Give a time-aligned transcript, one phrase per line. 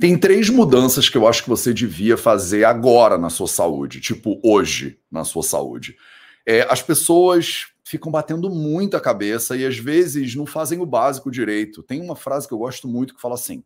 [0.00, 4.40] Tem três mudanças que eu acho que você devia fazer agora na sua saúde, tipo
[4.44, 5.96] hoje na sua saúde.
[6.46, 11.82] É, as pessoas ficam batendo muita cabeça e às vezes não fazem o básico direito.
[11.82, 13.64] Tem uma frase que eu gosto muito que fala assim: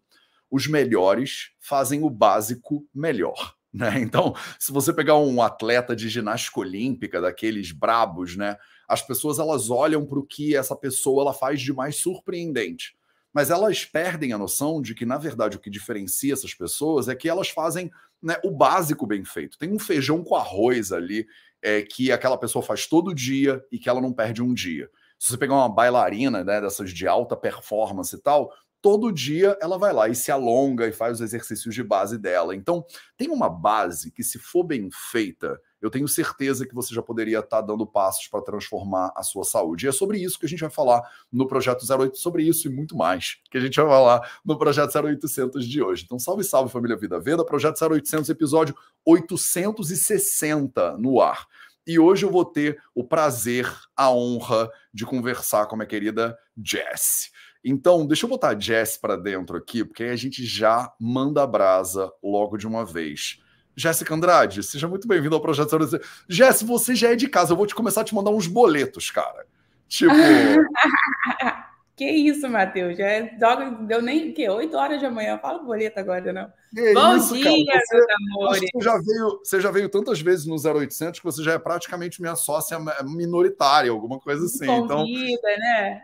[0.51, 3.55] os melhores fazem o básico melhor.
[3.75, 4.01] Né?
[4.01, 8.59] Então, se você pegar um atleta de ginástica olímpica, daqueles brabos, né?
[8.87, 12.95] As pessoas elas olham para o que essa pessoa ela faz de mais surpreendente
[13.33, 17.15] mas elas perdem a noção de que, na verdade, o que diferencia essas pessoas é
[17.15, 17.91] que elas fazem
[18.23, 19.59] né, o básico bem feito.
[19.59, 21.27] Tem um feijão com arroz ali
[21.62, 24.91] é, que aquela pessoa faz todo dia e que ela não perde um dia.
[25.19, 29.78] Se você pegar uma bailarina né, dessas de alta performance e tal, todo dia ela
[29.78, 32.55] vai lá e se alonga e faz os exercícios de base dela.
[32.55, 32.84] Então,
[33.17, 37.41] tem uma base que, se for bem feita, eu tenho certeza que você já poderia
[37.41, 39.84] estar dando passos para transformar a sua saúde.
[39.84, 42.70] E é sobre isso que a gente vai falar no Projeto 08, sobre isso e
[42.70, 46.05] muito mais, que a gente vai falar no Projeto 0800 de hoje.
[46.05, 51.48] Então, salve, salve, família Vida Veda, Projeto 0800, episódio 860 no ar.
[51.84, 56.39] E hoje eu vou ter o prazer, a honra de conversar com a minha querida
[56.56, 57.33] Jess.
[57.64, 61.42] Então, deixa eu botar a Jess para dentro aqui, porque aí a gente já manda
[61.42, 63.41] a brasa logo de uma vez.
[63.77, 66.03] Jéssica Andrade, seja muito bem-vindo ao Projeto Zero.
[66.28, 69.11] Jéssica, você já é de casa, eu vou te começar a te mandar uns boletos,
[69.11, 69.47] cara.
[69.89, 70.14] Tipo.
[71.97, 72.97] que isso, Matheus?
[72.97, 73.37] Já é,
[73.87, 75.39] deu nem que 8 horas de manhã.
[75.39, 76.53] Fala boleto agora, não.
[76.75, 78.61] Que Bom isso, dia, você, meus amores.
[78.61, 82.20] Você já, veio, você já veio tantas vezes no 0800 que você já é praticamente
[82.20, 84.67] minha sócia minoritária, alguma coisa assim.
[84.67, 86.03] Convida, então, né?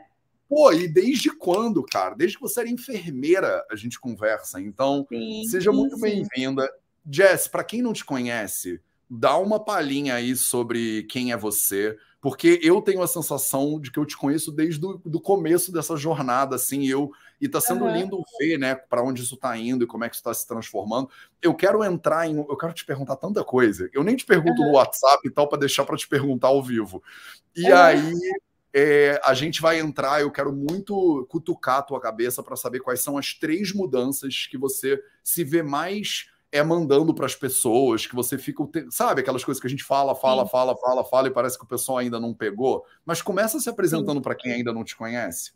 [0.48, 2.14] Pô, e desde quando, cara?
[2.14, 4.60] Desde que você era enfermeira, a gente conversa.
[4.60, 6.70] Então, sim, seja sim, muito bem-vinda.
[7.10, 12.58] Jess, para quem não te conhece, dá uma palhinha aí sobre quem é você, porque
[12.62, 16.56] eu tenho a sensação de que eu te conheço desde o do começo dessa jornada,
[16.56, 17.94] assim, eu e tá sendo uhum.
[17.96, 20.46] lindo ver, né, para onde isso tá indo e como é que isso está se
[20.46, 21.08] transformando.
[21.40, 23.88] Eu quero entrar em, eu quero te perguntar tanta coisa.
[23.92, 24.68] Eu nem te pergunto uhum.
[24.68, 27.02] no WhatsApp e tal para deixar para te perguntar ao vivo.
[27.54, 27.76] E uhum.
[27.76, 28.12] aí
[28.74, 30.20] é, a gente vai entrar.
[30.20, 34.58] Eu quero muito cutucar a tua cabeça para saber quais são as três mudanças que
[34.58, 39.60] você se vê mais é mandando para as pessoas, que você fica, sabe, aquelas coisas
[39.60, 40.50] que a gente fala, fala, Sim.
[40.50, 44.20] fala, fala, fala e parece que o pessoal ainda não pegou, mas começa se apresentando
[44.20, 45.52] para quem ainda não te conhece.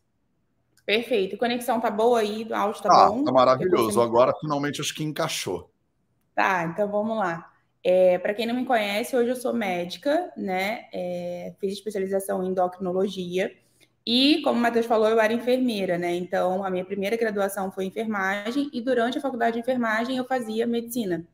[0.84, 1.36] Perfeito.
[1.36, 3.24] Conexão tá boa aí, o áudio tá, tá bom?
[3.24, 4.00] Tá maravilhoso.
[4.00, 5.70] Agora finalmente acho que encaixou.
[6.34, 7.50] Tá, então vamos lá.
[7.84, 10.86] É, para quem não me conhece, hoje eu sou médica, né?
[10.92, 13.52] É, fiz especialização em endocrinologia.
[14.06, 16.14] E, como o Matheus falou, eu era enfermeira, né?
[16.14, 20.66] Então, a minha primeira graduação foi enfermagem e durante a faculdade de enfermagem eu fazia
[20.66, 21.24] medicina.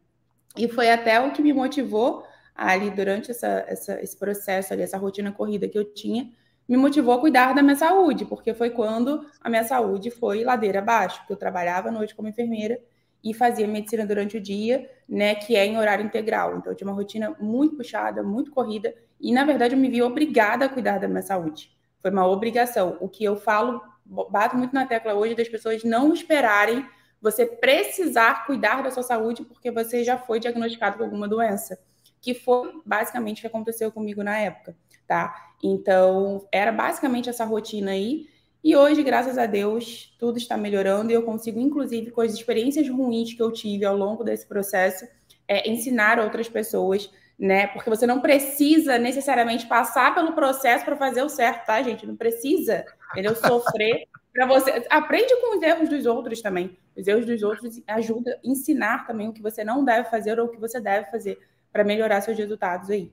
[0.57, 2.25] E foi até o que me motivou
[2.55, 6.31] ali durante essa, essa, esse processo ali, essa rotina corrida que eu tinha,
[6.69, 10.81] me motivou a cuidar da minha saúde, porque foi quando a minha saúde foi ladeira
[10.81, 12.79] abaixo, porque eu trabalhava à noite como enfermeira
[13.25, 16.57] e fazia medicina durante o dia, né, que é em horário integral.
[16.59, 20.03] Então eu tinha uma rotina muito puxada, muito corrida, e na verdade eu me vi
[20.03, 21.78] obrigada a cuidar da minha saúde.
[22.01, 22.97] Foi uma obrigação.
[23.01, 23.83] O que eu falo,
[24.31, 26.85] bato muito na tecla hoje das pessoas não esperarem
[27.21, 31.79] você precisar cuidar da sua saúde porque você já foi diagnosticado com alguma doença,
[32.21, 34.77] que foi basicamente o que aconteceu comigo na época,
[35.07, 35.35] tá?
[35.63, 38.29] Então, era basicamente essa rotina aí.
[38.63, 42.89] E hoje, graças a Deus, tudo está melhorando e eu consigo, inclusive, com as experiências
[42.89, 45.07] ruins que eu tive ao longo desse processo,
[45.47, 47.69] é, ensinar outras pessoas né?
[47.69, 52.07] Porque você não precisa necessariamente passar pelo processo para fazer o certo, tá, gente?
[52.07, 53.37] Não precisa, entendeu?
[53.37, 54.85] Sofrer para você.
[54.91, 56.77] Aprende com os erros dos outros também.
[56.97, 60.47] Os erros dos outros ajuda a ensinar também o que você não deve fazer ou
[60.47, 61.39] o que você deve fazer
[61.73, 63.13] para melhorar seus resultados aí.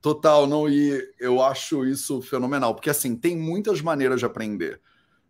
[0.00, 4.80] Total, não, e eu acho isso fenomenal, porque assim, tem muitas maneiras de aprender.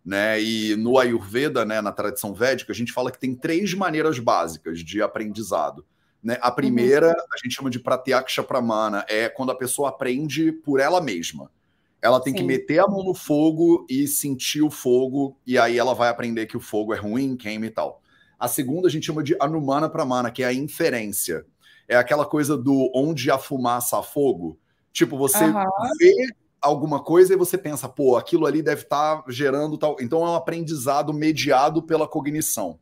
[0.05, 0.41] Né?
[0.43, 4.81] E no Ayurveda, né, na tradição védica, a gente fala que tem três maneiras básicas
[4.81, 5.87] de aprendizado.
[6.25, 6.39] Né?
[6.41, 7.27] A primeira, uhum.
[7.35, 11.51] a gente chama de pratyaksha pramana, é quando a pessoa aprende por ela mesma.
[12.01, 12.39] Ela tem Sim.
[12.39, 16.47] que meter a mão no fogo e sentir o fogo, e aí ela vai aprender
[16.47, 18.01] que o fogo é ruim, queima e tal.
[18.41, 21.45] A segunda a gente chama de anumana pramana, que é a inferência.
[21.87, 24.59] É aquela coisa do onde a fumaça a fogo.
[24.93, 25.65] Tipo, você uhum.
[25.99, 26.15] vê
[26.61, 29.97] alguma coisa e você pensa, pô, aquilo ali deve estar tá gerando tal.
[30.01, 32.79] Então é um aprendizado mediado pela cognição.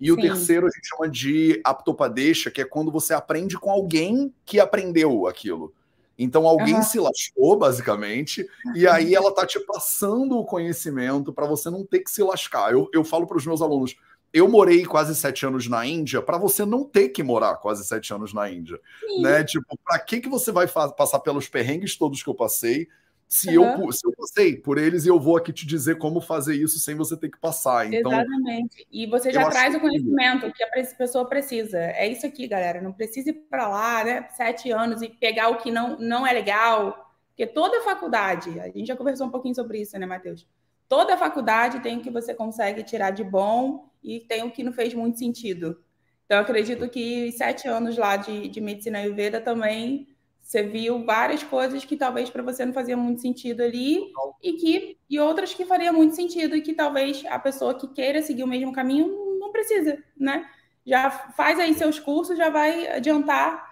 [0.00, 0.12] E Sim.
[0.12, 4.60] o terceiro a gente chama de aptopadesha, que é quando você aprende com alguém que
[4.60, 5.74] aprendeu aquilo.
[6.18, 6.82] Então alguém uhum.
[6.82, 12.00] se lascou, basicamente, e aí ela tá te passando o conhecimento para você não ter
[12.00, 12.72] que se lascar.
[12.72, 13.94] Eu, eu falo para os meus alunos,
[14.32, 18.12] eu morei quase sete anos na Índia para você não ter que morar quase sete
[18.12, 19.22] anos na Índia, Sim.
[19.22, 19.44] né?
[19.44, 22.88] Tipo, para que que você vai passar pelos perrengues todos que eu passei
[23.28, 23.84] Se, uhum.
[23.84, 26.94] eu, se eu passei por eles, eu vou aqui te dizer como fazer isso sem
[26.94, 27.86] você ter que passar.
[27.92, 28.86] Então, Exatamente.
[28.90, 31.78] E você já traz o conhecimento que a pessoa precisa.
[31.78, 32.80] É isso aqui, galera.
[32.80, 34.28] Não precisa ir para lá, né?
[34.34, 37.12] Sete anos e pegar o que não, não é legal.
[37.28, 40.48] Porque toda faculdade, a gente já conversou um pouquinho sobre isso, né, Matheus?
[40.88, 44.72] Toda faculdade tem o que você consegue tirar de bom e tem o que não
[44.72, 45.78] fez muito sentido.
[46.24, 50.08] Então, acredito que sete anos lá de, de medicina ayurveda também
[50.48, 54.10] você viu várias coisas que talvez para você não fazia muito sentido ali
[54.42, 58.22] e que e outras que faria muito sentido e que talvez a pessoa que queira
[58.22, 60.48] seguir o mesmo caminho não precisa, né?
[60.86, 63.62] Já faz aí seus cursos, já vai adiantar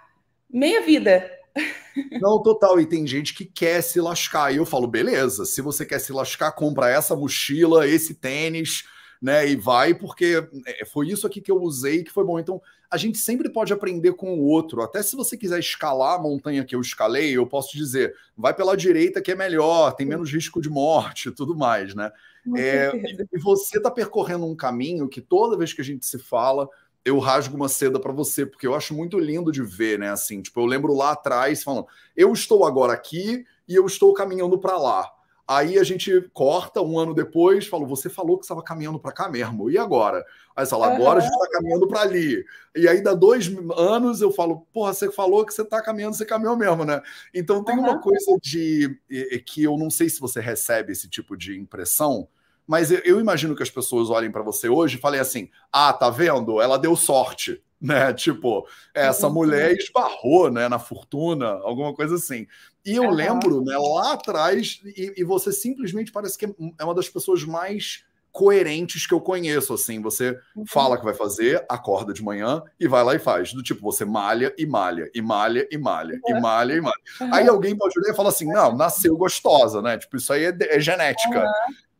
[0.50, 1.30] meia vida.
[2.20, 2.78] Não, total.
[2.78, 4.52] E tem gente que quer se lascar.
[4.52, 8.84] E eu falo, beleza, se você quer se lascar, compra essa mochila, esse tênis,
[9.20, 9.48] né?
[9.48, 12.38] E vai, porque é, foi isso aqui que eu usei que foi bom.
[12.38, 12.60] Então,
[12.90, 14.82] a gente sempre pode aprender com o outro.
[14.82, 18.54] Até se você quiser escalar a montanha que eu escalei, eu posso te dizer, vai
[18.54, 22.10] pela direita que é melhor, tem menos risco de morte, tudo mais, né?
[22.56, 22.92] É,
[23.32, 26.68] e você está percorrendo um caminho que toda vez que a gente se fala,
[27.04, 30.10] eu rasgo uma seda para você, porque eu acho muito lindo de ver, né?
[30.10, 31.86] Assim, tipo, eu lembro lá atrás falando,
[32.16, 35.12] eu estou agora aqui e eu estou caminhando para lá.
[35.48, 39.28] Aí a gente corta um ano depois, falou: você falou que estava caminhando para cá
[39.28, 40.24] mesmo, e agora?
[40.56, 42.44] Aí você fala, agora a gente está caminhando para ali.
[42.74, 46.24] E aí, dá dois anos, eu falo, porra, você falou que você está caminhando, você
[46.24, 47.00] caminhou mesmo, né?
[47.32, 47.82] Então tem uhum.
[47.82, 48.98] uma coisa de
[49.46, 52.26] que eu não sei se você recebe esse tipo de impressão,
[52.66, 56.10] mas eu imagino que as pessoas olhem para você hoje e falem assim: ah, tá
[56.10, 56.60] vendo?
[56.60, 58.12] Ela deu sorte né?
[58.12, 59.34] Tipo, essa uhum.
[59.34, 62.46] mulher esbarrou, né, na fortuna, alguma coisa assim.
[62.86, 63.10] E eu uhum.
[63.10, 68.04] lembro, né, lá atrás, e, e, você simplesmente parece que é uma das pessoas mais
[68.30, 70.00] coerentes que eu conheço, assim.
[70.02, 70.64] Você uhum.
[70.68, 73.52] fala que vai fazer, acorda de manhã e vai lá e faz.
[73.52, 77.32] Do tipo, você malha e malha, e malha e malha, e malha e malha.
[77.32, 79.98] Aí alguém pode olhar e falar assim, não, nasceu gostosa, né?
[79.98, 81.44] Tipo, isso aí é, é genética.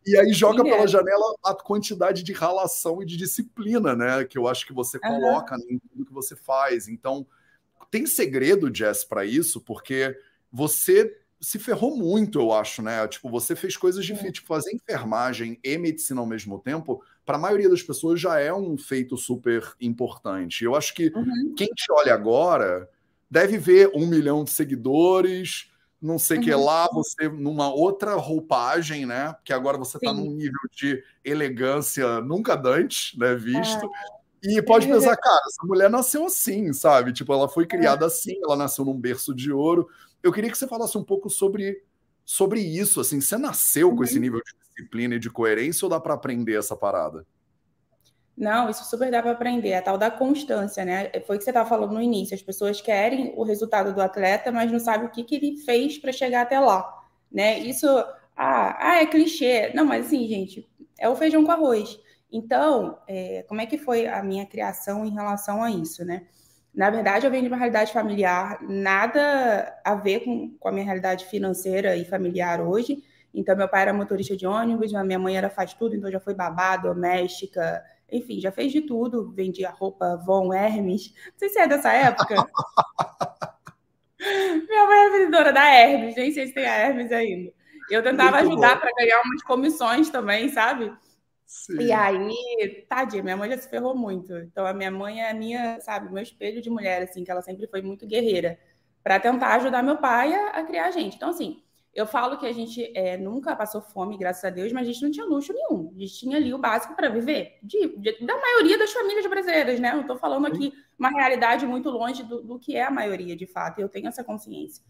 [0.06, 0.86] E aí joga Sim, pela é.
[0.86, 4.22] janela a quantidade de relação e de disciplina, né?
[4.24, 5.66] Que eu acho que você coloca uhum.
[5.70, 6.86] em tudo que você faz.
[6.86, 7.26] Então,
[7.90, 10.14] tem segredo, Jess, para isso, porque
[10.50, 13.06] você se ferrou muito, eu acho, né?
[13.06, 14.34] Tipo, você fez coisas difíceis.
[14.34, 18.52] Tipo, fazer enfermagem e medicina ao mesmo tempo, para a maioria das pessoas já é
[18.52, 20.64] um feito super importante.
[20.64, 21.54] Eu acho que uhum.
[21.56, 22.88] quem te olha agora
[23.30, 25.70] deve ver um milhão de seguidores
[26.00, 26.44] não sei o uhum.
[26.44, 29.32] que lá, você numa outra roupagem, né?
[29.32, 33.34] Porque agora você está num nível de elegância nunca antes, né?
[33.34, 33.86] Visto.
[33.86, 34.16] É.
[34.48, 37.12] E pode pensar, cara, essa mulher nasceu assim, sabe?
[37.12, 38.06] Tipo, ela foi criada é.
[38.06, 39.88] assim, ela nasceu num berço de ouro.
[40.26, 41.84] Eu queria que você falasse um pouco sobre,
[42.24, 43.96] sobre isso, assim, você nasceu uhum.
[43.96, 44.22] com esse uhum.
[44.22, 47.24] nível de disciplina e de coerência ou dá para aprender essa parada?
[48.36, 51.10] Não, isso super dá para aprender, a tal da constância, né?
[51.24, 52.34] Foi o que você estava falando no início.
[52.34, 55.96] As pessoas querem o resultado do atleta, mas não sabem o que, que ele fez
[55.96, 56.84] para chegar até lá,
[57.30, 57.60] né?
[57.60, 57.86] Isso,
[58.36, 59.72] ah, ah, é clichê.
[59.74, 60.68] Não, mas assim, gente,
[60.98, 62.00] é o feijão com arroz.
[62.32, 66.26] Então, é, como é que foi a minha criação em relação a isso, né?
[66.76, 70.84] Na verdade, eu venho de uma realidade familiar, nada a ver com, com a minha
[70.84, 73.02] realidade financeira e familiar hoje.
[73.32, 76.34] Então, meu pai era motorista de ônibus, minha mãe era faz tudo, então já foi
[76.34, 77.82] babá, doméstica,
[78.12, 81.14] enfim, já fez de tudo, vendia roupa Von Hermes.
[81.32, 82.34] Não sei se é dessa época.
[84.20, 87.52] Minha mãe é vendedora da Hermes, nem sei se tem a Hermes ainda.
[87.90, 90.92] Eu tentava Muito ajudar para ganhar umas comissões também, sabe?
[91.46, 91.78] Sim.
[91.80, 94.36] E aí, tadinha, minha mãe já se ferrou muito.
[94.38, 97.40] Então, a minha mãe é a minha, sabe, meu espelho de mulher, assim, que ela
[97.40, 98.58] sempre foi muito guerreira,
[99.02, 101.16] para tentar ajudar meu pai a, a criar a gente.
[101.16, 101.62] Então, assim,
[101.96, 105.02] eu falo que a gente é, nunca passou fome, graças a Deus, mas a gente
[105.02, 105.92] não tinha luxo nenhum.
[105.96, 109.80] A gente tinha ali o básico para viver, de, de, da maioria das famílias brasileiras,
[109.80, 109.94] né?
[109.94, 113.46] Eu estou falando aqui uma realidade muito longe do, do, que é a maioria, de
[113.46, 114.84] fato, e eu tenho essa consciência.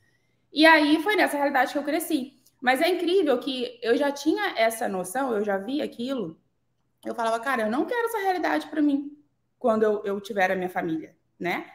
[0.52, 2.42] E aí foi nessa realidade que eu cresci.
[2.60, 6.36] Mas é incrível que eu já tinha essa noção, eu já vi aquilo.
[7.06, 9.16] Eu falava, cara, eu não quero essa realidade para mim
[9.58, 11.70] quando eu, eu tiver a minha família, né?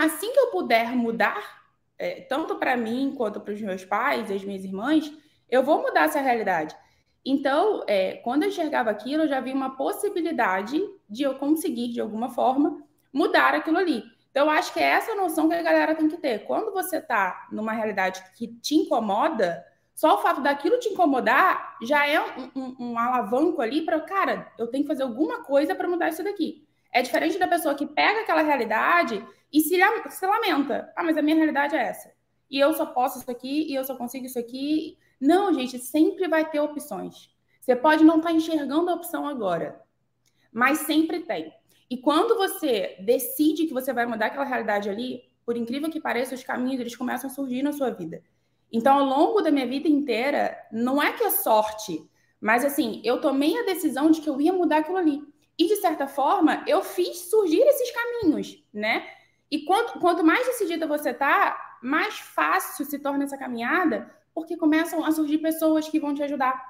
[0.00, 1.64] Assim que eu puder mudar
[1.98, 5.12] é, tanto para mim quanto para os meus pais as minhas irmãs,
[5.48, 6.74] eu vou mudar essa realidade.
[7.24, 12.00] Então, é, quando eu enxergava aquilo, eu já vi uma possibilidade de eu conseguir, de
[12.00, 12.82] alguma forma,
[13.12, 14.02] mudar aquilo ali.
[14.30, 16.44] Então, eu acho que é essa noção que a galera tem que ter.
[16.44, 22.06] Quando você está numa realidade que te incomoda, só o fato daquilo te incomodar já
[22.06, 25.88] é um, um, um alavanco ali para, cara, eu tenho que fazer alguma coisa para
[25.88, 26.66] mudar isso daqui.
[26.92, 29.76] É diferente da pessoa que pega aquela realidade e se,
[30.10, 30.92] se lamenta.
[30.96, 32.12] Ah, mas a minha realidade é essa.
[32.50, 34.98] E eu só posso isso aqui, e eu só consigo isso aqui.
[35.20, 37.30] Não, gente, sempre vai ter opções.
[37.60, 39.80] Você pode não estar tá enxergando a opção agora,
[40.52, 41.52] mas sempre tem.
[41.88, 46.34] E quando você decide que você vai mudar aquela realidade ali, por incrível que pareça,
[46.34, 48.22] os caminhos eles começam a surgir na sua vida.
[48.72, 52.08] Então, ao longo da minha vida inteira, não é que é sorte,
[52.40, 55.22] mas assim, eu tomei a decisão de que eu ia mudar aquilo ali.
[55.58, 59.06] E, de certa forma, eu fiz surgir esses caminhos, né?
[59.50, 65.04] E quanto, quanto mais decidida você tá, mais fácil se torna essa caminhada, porque começam
[65.04, 66.60] a surgir pessoas que vão te ajudar.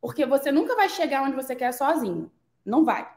[0.00, 2.30] Porque você nunca vai chegar onde você quer sozinho.
[2.64, 3.10] Não vai.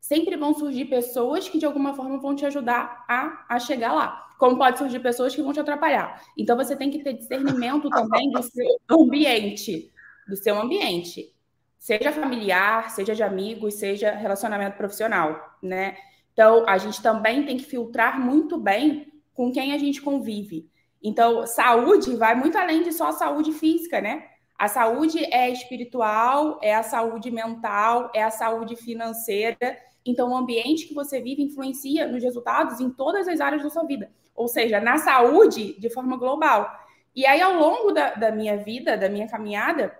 [0.00, 4.26] Sempre vão surgir pessoas que, de alguma forma, vão te ajudar a, a chegar lá
[4.38, 6.22] como pode surgir pessoas que vão te atrapalhar.
[6.36, 9.90] Então você tem que ter discernimento também do seu ambiente,
[10.28, 11.34] do seu ambiente,
[11.78, 15.96] seja familiar, seja de amigos, seja relacionamento profissional, né?
[16.32, 20.70] Então a gente também tem que filtrar muito bem com quem a gente convive.
[21.02, 24.24] Então saúde vai muito além de só saúde física, né?
[24.58, 29.78] A saúde é espiritual, é a saúde mental, é a saúde financeira.
[30.04, 33.84] Então, o ambiente que você vive influencia nos resultados em todas as áreas da sua
[33.84, 36.70] vida ou seja, na saúde de forma global.
[37.14, 39.98] E aí, ao longo da, da minha vida, da minha caminhada,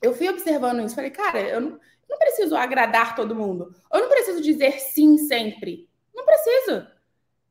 [0.00, 0.94] eu fui observando isso.
[0.94, 3.74] Falei, cara, eu não, não preciso agradar todo mundo.
[3.92, 5.86] Eu não preciso dizer sim sempre.
[6.14, 6.86] Não preciso.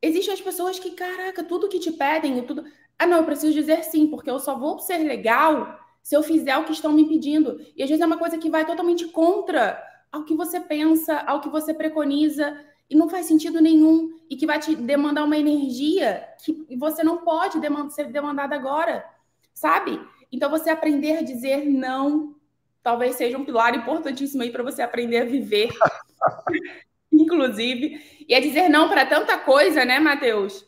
[0.02, 2.64] Existem as pessoas que, caraca, tudo que te pedem, tudo.
[2.98, 6.56] Ah, não, eu preciso dizer sim, porque eu só vou ser legal se eu fizer
[6.56, 7.60] o que estão me pedindo.
[7.74, 9.82] E às vezes é uma coisa que vai totalmente contra
[10.12, 12.56] ao que você pensa, ao que você preconiza
[12.88, 17.18] e não faz sentido nenhum e que vai te demandar uma energia que você não
[17.24, 17.58] pode
[17.90, 19.04] ser demandada agora,
[19.52, 20.00] sabe?
[20.30, 22.36] Então você aprender a dizer não
[22.84, 25.70] talvez seja um pilar importantíssimo aí para você aprender a viver,
[27.12, 30.64] inclusive, e a dizer não para tanta coisa, né, Matheus?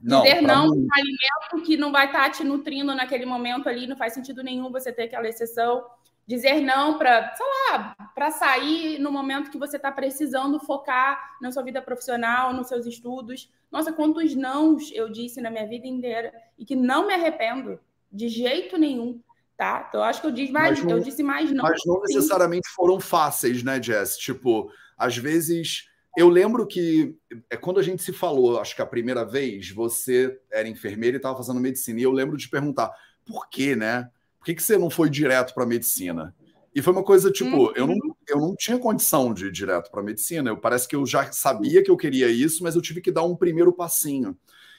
[0.00, 3.86] Dizer não, não um alimento que não vai estar tá te nutrindo naquele momento ali,
[3.86, 5.84] não faz sentido nenhum você ter aquela exceção
[6.28, 11.50] dizer não para, sei lá, para sair no momento que você está precisando focar na
[11.50, 13.50] sua vida profissional, nos seus estudos.
[13.72, 17.80] Nossa, quantos nãos eu disse na minha vida inteira e que não me arrependo
[18.12, 19.18] de jeito nenhum,
[19.56, 19.86] tá?
[19.88, 21.64] Então, eu acho que eu disse mais, não, eu disse mais não.
[21.64, 24.18] Mas não necessariamente foram fáceis, né, Jess?
[24.18, 25.88] Tipo, às vezes
[26.18, 27.16] eu lembro que
[27.48, 31.18] é quando a gente se falou, acho que a primeira vez, você era enfermeira e
[31.18, 32.90] estava fazendo medicina, e eu lembro de perguntar
[33.24, 34.10] por quê, né?
[34.38, 36.34] por que, que você não foi direto para medicina?
[36.74, 37.72] E foi uma coisa tipo, uhum.
[37.74, 37.96] eu, não,
[38.28, 40.50] eu não tinha condição de ir direto para medicina.
[40.50, 43.24] Eu parece que eu já sabia que eu queria isso, mas eu tive que dar
[43.24, 44.36] um primeiro passinho.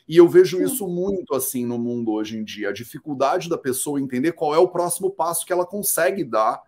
[0.08, 4.00] E eu vejo isso muito assim no mundo hoje em dia, a dificuldade da pessoa
[4.00, 6.64] entender qual é o próximo passo que ela consegue dar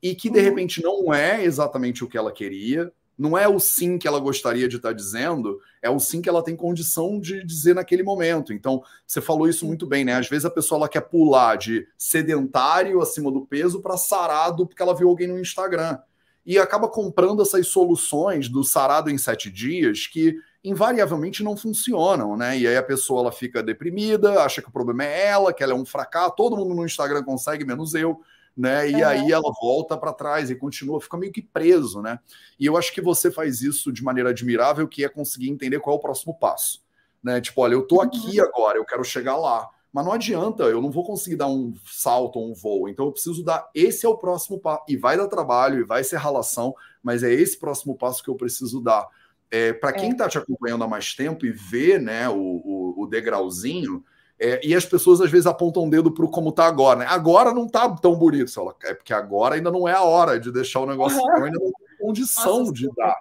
[0.00, 0.44] e que de uhum.
[0.44, 4.68] repente não é exatamente o que ela queria, não é o sim que ela gostaria
[4.68, 8.52] de estar dizendo, é o sim que ela tem condição de dizer naquele momento.
[8.52, 10.14] Então, você falou isso muito bem, né?
[10.14, 14.82] Às vezes a pessoa ela quer pular de sedentário acima do peso para sarado porque
[14.82, 15.98] ela viu alguém no Instagram.
[16.44, 22.58] E acaba comprando essas soluções do sarado em sete dias que invariavelmente não funcionam, né?
[22.58, 25.72] E aí a pessoa ela fica deprimida, acha que o problema é ela, que ela
[25.72, 28.20] é um fracasso, todo mundo no Instagram consegue, menos eu
[28.56, 28.88] né?
[28.90, 32.18] E aí ela volta para trás e continua, fica meio que preso, né?
[32.58, 35.96] E eu acho que você faz isso de maneira admirável, que é conseguir entender qual
[35.96, 36.82] é o próximo passo,
[37.22, 37.40] né?
[37.40, 38.46] Tipo, olha, eu tô aqui uhum.
[38.46, 42.38] agora, eu quero chegar lá, mas não adianta, eu não vou conseguir dar um salto
[42.38, 45.28] ou um voo, então eu preciso dar, esse é o próximo passo, e vai dar
[45.28, 49.06] trabalho, e vai ser relação, mas é esse próximo passo que eu preciso dar.
[49.50, 50.28] É, para quem está é.
[50.28, 54.04] te acompanhando há mais tempo e vê né, o, o, o degrauzinho,
[54.38, 57.06] é, e as pessoas às vezes apontam o dedo para como está agora, né?
[57.08, 60.50] Agora não está tão bonito, fala, é porque agora ainda não é a hora de
[60.50, 61.44] deixar o negócio, uhum.
[61.44, 63.16] ainda não tem condição Nossa, de dar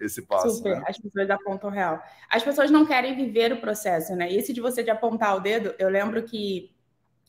[0.00, 0.50] esse passo.
[0.50, 0.84] Super, né?
[0.86, 2.02] as pessoas apontam real.
[2.30, 4.30] As pessoas não querem viver o processo, né?
[4.30, 6.74] E esse de você de apontar o dedo, eu lembro que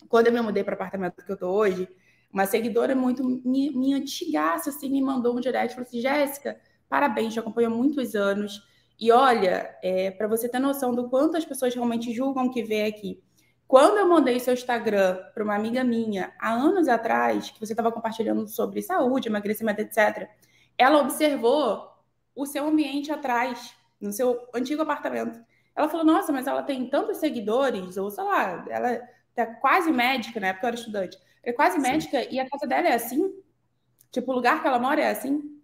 [0.07, 1.87] quando eu me mudei para o apartamento que eu tô hoje,
[2.31, 6.59] uma seguidora muito minha, minha antigaça assim me mandou um direct e falou assim: Jéssica,
[6.89, 8.61] parabéns, te acompanho há muitos anos.
[8.99, 12.83] E olha, é, para você ter noção do quanto as pessoas realmente julgam que vê
[12.83, 13.21] aqui.
[13.67, 17.91] Quando eu mandei seu Instagram para uma amiga minha há anos atrás, que você estava
[17.91, 20.29] compartilhando sobre saúde, emagrecimento, etc.,
[20.77, 21.85] ela observou
[22.35, 25.39] o seu ambiente atrás, no seu antigo apartamento.
[25.75, 28.89] Ela falou: Nossa, mas ela tem tantos seguidores, ou sei lá, ela
[29.35, 31.17] é quase médica, na época eu era estudante.
[31.43, 31.81] É quase Sim.
[31.81, 33.33] médica e a casa dela é assim.
[34.11, 35.56] Tipo, o lugar que ela mora é assim.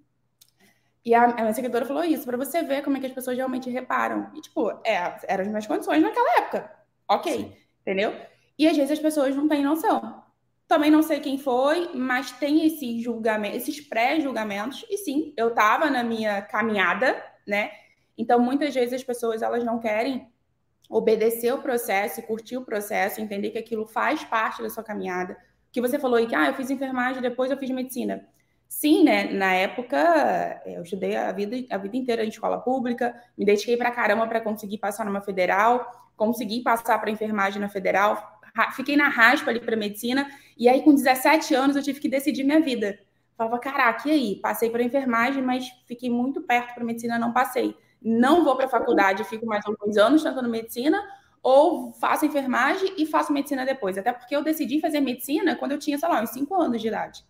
[1.05, 3.35] E a, a minha seguidora falou isso, para você ver como é que as pessoas
[3.35, 4.31] realmente reparam.
[4.33, 6.71] E, tipo, é, eram as minhas condições naquela época.
[7.09, 7.53] Ok, Sim.
[7.81, 8.15] entendeu?
[8.57, 10.23] E às vezes as pessoas não têm noção.
[10.67, 14.85] Também não sei quem foi, mas tem esse julgamento, esses pré-julgamentos.
[14.89, 17.71] E sim, eu estava na minha caminhada, né?
[18.17, 20.31] Então, muitas vezes as pessoas elas não querem
[20.89, 25.37] obedecer o processo, curtir o processo, entender que aquilo faz parte da sua caminhada.
[25.71, 28.27] Que você falou aí que ah, eu fiz enfermagem, depois eu fiz medicina.
[28.75, 29.25] Sim, né?
[29.31, 33.91] Na época, eu estudei a vida, a vida inteira em escola pública, me dediquei para
[33.91, 38.41] caramba para conseguir passar numa federal, consegui passar para enfermagem na federal,
[38.75, 40.27] fiquei na raspa ali para medicina,
[40.57, 42.97] e aí com 17 anos eu tive que decidir minha vida.
[43.37, 44.35] Falava, caraca, e aí?
[44.41, 47.77] Passei para enfermagem, mas fiquei muito perto para medicina, não passei.
[48.01, 50.99] Não vou para a faculdade, fico mais alguns anos tentando medicina,
[51.43, 53.99] ou faço enfermagem e faço medicina depois.
[53.99, 56.87] Até porque eu decidi fazer medicina quando eu tinha, sei lá, uns 5 anos de
[56.87, 57.23] idade.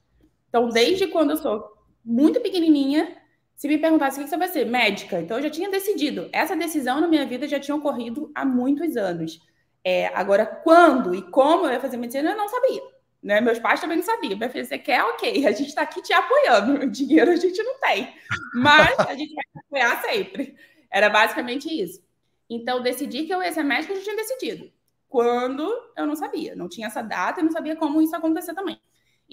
[0.54, 1.68] Então, desde quando eu sou
[2.06, 3.18] muito pequenininha,
[3.56, 6.30] se me perguntasse o que você vai ser, médica, então eu já tinha decidido.
[6.32, 9.40] Essa decisão na minha vida já tinha ocorrido há muitos anos.
[9.84, 12.84] É, agora, quando e como eu ia fazer medicina, eu não sabia.
[13.24, 13.42] Né?
[13.42, 14.38] Meus pais também não sabiam.
[14.38, 15.02] Minha filha, você quer?
[15.02, 16.86] Ok, a gente está aqui te apoiando.
[16.86, 18.14] O dinheiro a gente não tem,
[18.54, 20.56] mas a gente vai te apoiar sempre.
[20.92, 22.00] Era basicamente isso.
[22.48, 24.72] Então, decidi que eu ia ser médica, eu já tinha decidido.
[25.10, 25.68] Quando
[25.98, 28.80] eu não sabia, não tinha essa data e não sabia como isso acontecer também.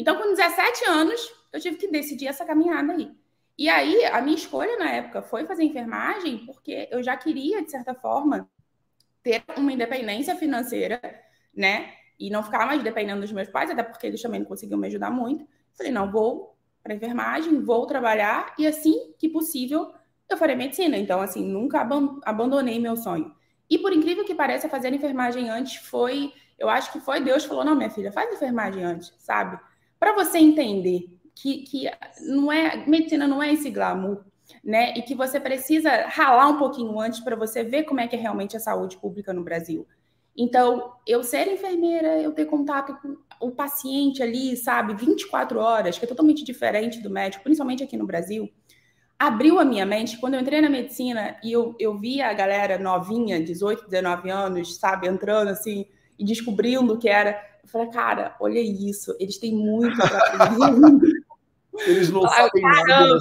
[0.01, 3.11] Então, com 17 anos, eu tive que decidir essa caminhada aí.
[3.59, 7.71] E aí, a minha escolha na época foi fazer enfermagem, porque eu já queria, de
[7.71, 8.51] certa forma,
[9.23, 11.01] ter uma independência financeira,
[11.55, 11.93] né?
[12.21, 14.87] e não ficar mais dependendo dos meus pais, até porque eles também não conseguiam me
[14.89, 15.49] ajudar muito.
[15.73, 19.91] Falei, não, vou para enfermagem, vou trabalhar e assim que possível
[20.29, 20.99] eu farei medicina.
[20.99, 21.81] Então, assim, nunca
[22.25, 23.35] abandonei meu sonho.
[23.71, 27.65] E por incrível que pareça, fazer enfermagem antes foi, eu acho que foi Deus falou,
[27.65, 29.59] não, minha filha, faz enfermagem antes, sabe?
[30.01, 31.05] Para você entender
[31.35, 31.91] que, que
[32.23, 34.25] não é medicina não é esse glamour,
[34.65, 34.95] né?
[34.97, 38.19] E que você precisa ralar um pouquinho antes para você ver como é que é
[38.19, 39.87] realmente a saúde pública no Brasil.
[40.37, 46.05] Então, eu ser enfermeira, eu ter contato com o paciente ali, sabe, 24 horas, que
[46.05, 48.51] é totalmente diferente do médico, principalmente aqui no Brasil,
[49.19, 50.19] abriu a minha mente.
[50.19, 54.77] Quando eu entrei na medicina e eu, eu via a galera novinha, 18, 19 anos,
[54.77, 55.87] sabe, entrando assim
[56.19, 57.39] e descobrindo que era,
[57.71, 59.97] eu falei, cara, olha isso, eles têm muito
[61.87, 63.19] Eles não sabem nada né?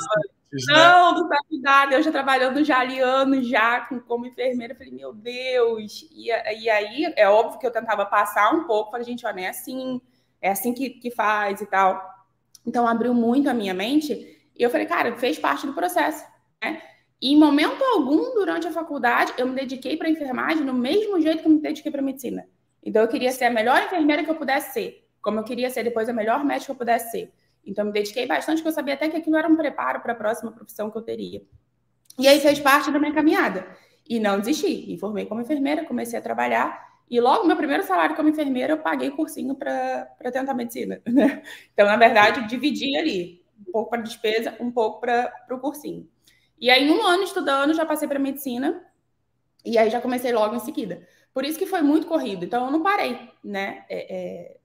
[0.67, 1.93] Não, não tá cuidado.
[1.93, 4.73] Eu já trabalhando já ali anos já com, como enfermeira.
[4.73, 6.07] Falei, meu Deus.
[6.11, 8.91] E, e aí, é óbvio que eu tentava passar um pouco.
[8.91, 10.01] Falei, gente, ó, não é assim.
[10.41, 12.01] É assim que, que faz e tal.
[12.65, 14.13] Então, abriu muito a minha mente.
[14.57, 16.25] E eu falei, cara, fez parte do processo,
[16.61, 16.81] né?
[17.21, 21.41] E em momento algum, durante a faculdade, eu me dediquei para enfermagem no mesmo jeito
[21.41, 22.47] que eu me dediquei para medicina.
[22.83, 25.07] Então, eu queria ser a melhor enfermeira que eu pudesse ser.
[25.21, 27.33] Como eu queria ser depois a melhor médica que eu pudesse ser.
[27.65, 30.15] Então, me dediquei bastante, porque eu sabia até que aquilo era um preparo para a
[30.15, 31.41] próxima profissão que eu teria.
[32.17, 33.65] E aí fez parte da minha caminhada.
[34.07, 34.85] E não desisti.
[34.87, 36.89] Me formei como enfermeira, comecei a trabalhar.
[37.09, 41.01] E logo, meu primeiro salário como enfermeira, eu paguei cursinho para tentar medicina.
[41.07, 41.41] Né?
[41.73, 43.43] Então, na verdade, dividi ali.
[43.67, 46.07] Um pouco para despesa, um pouco para o cursinho.
[46.59, 48.83] E aí, um ano estudando, já passei para medicina.
[49.65, 51.05] E aí, já comecei logo em seguida.
[51.33, 52.45] Por isso que foi muito corrido.
[52.45, 53.85] Então, eu não parei, né?
[53.89, 54.57] É, é,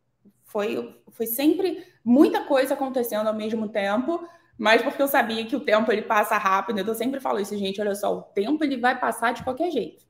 [0.44, 5.60] foi, foi sempre muita coisa acontecendo ao mesmo tempo, mas porque eu sabia que o
[5.60, 6.78] tempo ele passa rápido.
[6.78, 7.80] Eu sempre falo isso, gente.
[7.80, 10.04] Olha só, o tempo ele vai passar de qualquer jeito.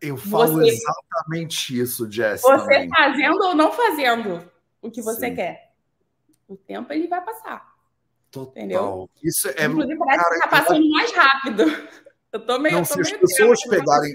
[0.00, 2.40] Eu falo você, exatamente isso, Jess.
[2.40, 2.88] Você também.
[2.88, 4.50] fazendo ou não fazendo
[4.80, 5.34] o que você Sim.
[5.34, 5.72] quer.
[6.48, 7.70] O tempo ele vai passar.
[8.30, 8.50] Total.
[8.50, 9.10] Entendeu?
[9.22, 9.66] Isso é.
[9.66, 10.90] Inclusive, parece cara, que tá passando eu...
[10.90, 11.64] mais rápido.
[12.32, 12.76] Eu tô meio.
[12.76, 14.12] Não, tô se meio as pessoas pegarem.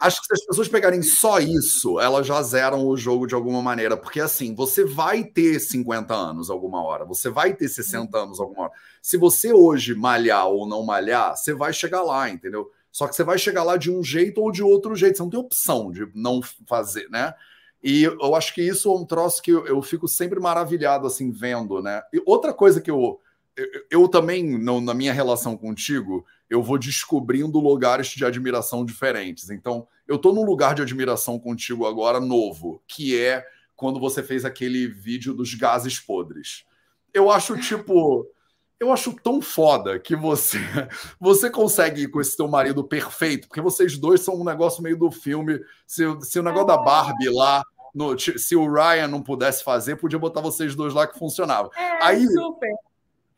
[0.00, 3.60] Acho que se as pessoas pegarem só isso, elas já zeram o jogo de alguma
[3.60, 3.96] maneira.
[3.96, 8.64] Porque assim, você vai ter 50 anos alguma hora, você vai ter 60 anos alguma
[8.64, 8.72] hora.
[9.02, 12.70] Se você hoje malhar ou não malhar, você vai chegar lá, entendeu?
[12.92, 15.16] Só que você vai chegar lá de um jeito ou de outro jeito.
[15.16, 17.34] Você não tem opção de não fazer, né?
[17.82, 21.30] E eu acho que isso é um troço que eu, eu fico sempre maravilhado, assim,
[21.30, 22.02] vendo, né?
[22.12, 23.20] E outra coisa que eu.
[23.54, 29.50] Eu, eu também, no, na minha relação contigo, eu vou descobrindo lugares de admiração diferentes.
[29.50, 34.44] Então, eu estou num lugar de admiração contigo agora novo, que é quando você fez
[34.44, 36.64] aquele vídeo dos gases podres.
[37.12, 38.26] Eu acho tipo,
[38.78, 40.58] eu acho tão foda que você
[41.20, 44.96] você consegue ir com esse teu marido perfeito, porque vocês dois são um negócio meio
[44.96, 45.60] do filme.
[45.86, 50.18] Se, se o negócio da Barbie lá no, se o Ryan não pudesse fazer, podia
[50.18, 51.70] botar vocês dois lá que funcionava.
[51.74, 52.70] É, Aí, super.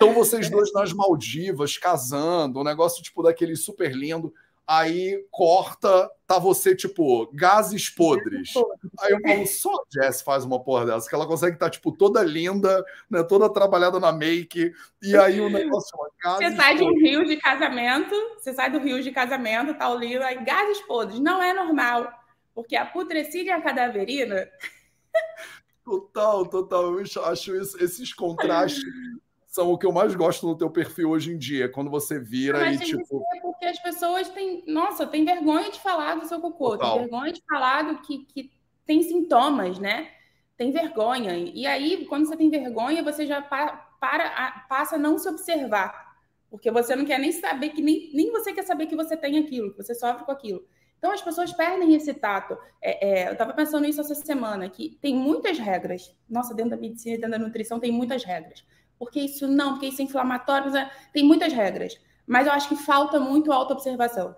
[0.01, 4.33] Então vocês dois nas Maldivas, casando, um negócio tipo daquele super lindo.
[4.65, 8.53] Aí corta, tá você, tipo, gases podres.
[9.01, 11.71] Aí eu falo, só a Jess faz uma porra dessa, que ela consegue estar, tá,
[11.71, 13.25] tipo, toda linda, né?
[13.25, 14.73] Toda trabalhada na make.
[15.03, 15.91] E aí o negócio
[16.25, 19.91] é Você sai de um rio de casamento, você sai do rio de casamento, tá
[19.91, 21.19] o aí gases podres.
[21.19, 22.13] Não é normal,
[22.55, 24.49] porque a putrescília a cadaverina.
[25.83, 27.01] Total, total.
[27.01, 28.85] Eu acho isso, esses contrastes
[29.49, 32.61] são o que eu mais gosto no teu perfil hoje em dia, quando você vira
[32.61, 33.25] Mas e tipo.
[33.41, 36.93] porque as pessoas têm, nossa, tem vergonha de falar do seu cocô, Total.
[36.93, 38.51] tem vergonha de falar do que, que
[38.85, 40.11] tem sintomas, né?
[40.57, 41.35] Tem vergonha.
[41.37, 46.09] E aí, quando você tem vergonha, você já para, para passa a não se observar.
[46.51, 49.39] Porque você não quer nem saber que nem, nem você quer saber que você tem
[49.39, 50.63] aquilo, que você sofre com aquilo.
[50.99, 52.59] Então as pessoas perdem esse tato.
[52.83, 56.15] É, é, eu estava pensando nisso essa semana, que tem muitas regras.
[56.29, 58.65] Nossa, dentro da medicina e dentro da nutrição tem muitas regras.
[58.99, 61.99] Porque isso não, porque isso é inflamatório, é, tem muitas regras.
[62.27, 64.35] Mas eu acho que falta muito autoobservação.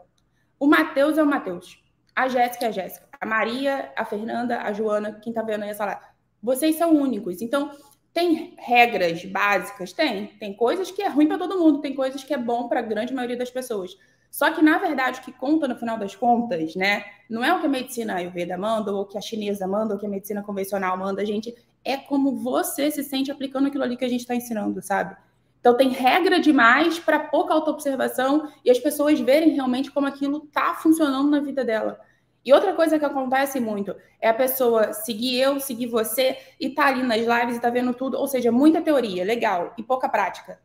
[0.58, 1.82] O Matheus é o Matheus.
[2.14, 3.08] A Jéssica é a Jéssica.
[3.20, 6.00] A Maria, a Fernanda, a Joana, quem está vendo aí essa live.
[6.42, 7.40] Vocês são únicos.
[7.42, 7.70] Então,
[8.12, 9.92] tem regras básicas?
[9.92, 10.26] Tem.
[10.38, 12.82] Tem coisas que é ruim para todo mundo, tem coisas que é bom para a
[12.82, 13.96] grande maioria das pessoas.
[14.30, 17.04] Só que, na verdade, o que conta no final das contas, né?
[17.28, 19.96] Não é o que a medicina Ayurveda manda, ou o que a chinesa manda, ou
[19.96, 21.54] o que a medicina convencional manda, gente.
[21.84, 25.16] É como você se sente aplicando aquilo ali que a gente está ensinando, sabe?
[25.60, 30.74] Então, tem regra demais para pouca autoobservação e as pessoas verem realmente como aquilo está
[30.74, 32.00] funcionando na vida dela.
[32.44, 36.86] E outra coisa que acontece muito é a pessoa seguir eu, seguir você e tá
[36.86, 40.58] ali nas lives e tá vendo tudo, ou seja, muita teoria, legal, e pouca prática.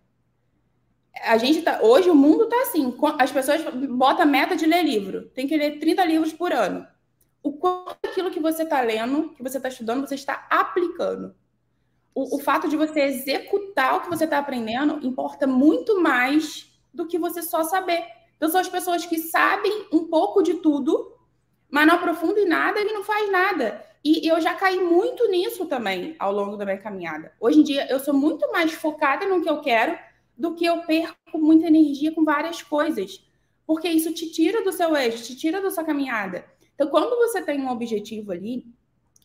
[1.24, 5.30] A gente tá, hoje o mundo tá assim, as pessoas botam meta de ler livro,
[5.30, 6.88] tem que ler 30 livros por ano.
[7.46, 11.36] O quanto aquilo que você está lendo, que você está estudando, você está aplicando.
[12.16, 17.06] O, o fato de você executar o que você está aprendendo importa muito mais do
[17.06, 18.04] que você só saber.
[18.36, 21.14] Então, são as pessoas que sabem um pouco de tudo,
[21.70, 23.86] mas não aprofunda em nada e não faz nada.
[24.04, 27.32] E eu já caí muito nisso também ao longo da minha caminhada.
[27.40, 29.96] Hoje em dia, eu sou muito mais focada no que eu quero
[30.36, 33.24] do que eu perco muita energia com várias coisas.
[33.68, 36.44] Porque isso te tira do seu eixo, te tira da sua caminhada.
[36.76, 38.66] Então, quando você tem um objetivo ali,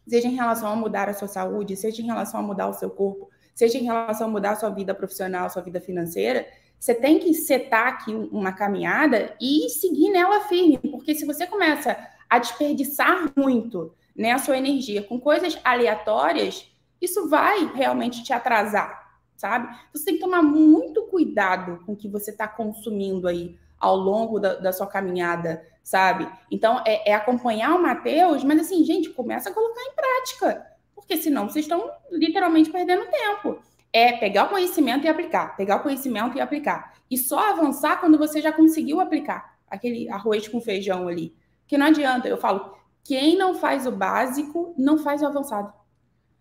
[0.06, 2.88] seja em relação a mudar a sua saúde, seja em relação a mudar o seu
[2.88, 6.46] corpo, seja em relação a mudar a sua vida profissional, sua vida financeira,
[6.78, 11.94] você tem que setar aqui uma caminhada e seguir nela firme, porque se você começa
[12.28, 19.18] a desperdiçar muito né, a sua energia com coisas aleatórias, isso vai realmente te atrasar,
[19.36, 19.74] sabe?
[19.92, 24.38] Você tem que tomar muito cuidado com o que você está consumindo aí ao longo
[24.38, 26.28] da, da, sua caminhada, sabe?
[26.50, 31.16] Então, é, é acompanhar o Matheus, mas assim, gente, começa a colocar em prática, porque
[31.16, 33.58] senão vocês estão literalmente perdendo tempo.
[33.92, 36.94] É pegar o conhecimento e aplicar, pegar o conhecimento e aplicar.
[37.10, 41.34] E só avançar quando você já conseguiu aplicar aquele arroz com feijão ali.
[41.66, 45.72] Que não adianta, eu falo, quem não faz o básico não faz o avançado.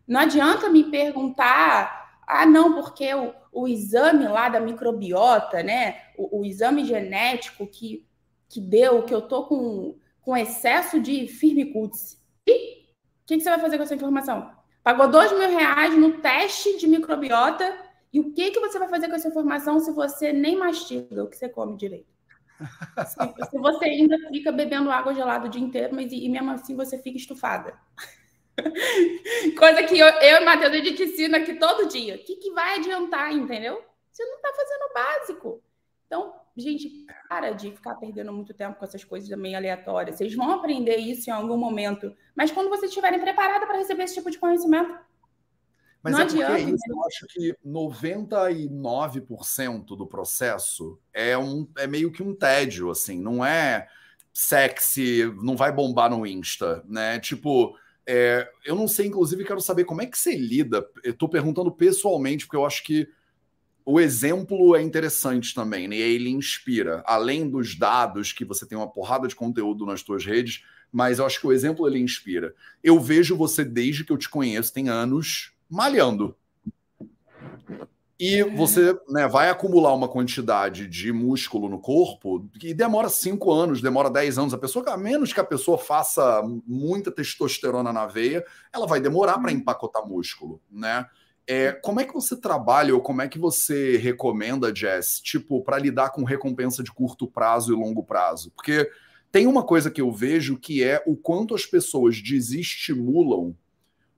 [0.07, 5.97] Não adianta me perguntar, ah, não, porque o, o exame lá da microbiota, né?
[6.17, 8.07] O, o exame genético que,
[8.49, 12.19] que deu, que eu tô com, com excesso de firmicutes.
[12.45, 14.51] E o que, que você vai fazer com essa informação?
[14.83, 17.77] Pagou dois mil reais no teste de microbiota
[18.11, 21.27] e o que, que você vai fazer com essa informação se você nem mastiga o
[21.27, 22.09] que você come direito?
[23.05, 26.75] Se, você ainda fica bebendo água gelada o dia inteiro, mas e, e mesmo assim
[26.75, 27.77] você fica estufada.
[29.57, 32.15] Coisa que eu, eu e Matheus, a gente ensina aqui todo dia.
[32.15, 33.81] O que, que vai adiantar, entendeu?
[34.11, 35.63] Você não está fazendo o básico.
[36.07, 40.17] Então, gente, para de ficar perdendo muito tempo com essas coisas meio aleatórias.
[40.17, 44.15] Vocês vão aprender isso em algum momento, mas quando vocês estiverem preparados para receber esse
[44.15, 44.93] tipo de conhecimento,
[46.01, 51.85] mas não é adianta, porque isso, eu acho que 99% do processo é, um, é
[51.85, 53.89] meio que um tédio, assim, não é
[54.33, 57.19] sexy, não vai bombar no Insta, né?
[57.19, 60.87] Tipo, é, eu não sei, inclusive, quero saber como é que você lida.
[61.03, 63.07] Eu tô perguntando pessoalmente, porque eu acho que
[63.91, 65.95] o exemplo é interessante também, né?
[65.95, 70.63] Ele inspira, além dos dados que você tem uma porrada de conteúdo nas suas redes,
[70.91, 72.53] mas eu acho que o exemplo ele inspira.
[72.83, 76.35] Eu vejo você desde que eu te conheço, tem anos, malhando.
[78.19, 83.81] E você né, vai acumular uma quantidade de músculo no corpo que demora cinco anos,
[83.81, 84.53] demora dez anos.
[84.53, 89.39] A pessoa, a menos que a pessoa faça muita testosterona na veia, ela vai demorar
[89.39, 91.07] para empacotar músculo, né?
[91.51, 95.79] É, como é que você trabalha ou como é que você recomenda, Jess, tipo, para
[95.79, 98.51] lidar com recompensa de curto prazo e longo prazo?
[98.51, 98.89] Porque
[99.31, 103.55] tem uma coisa que eu vejo que é o quanto as pessoas desestimulam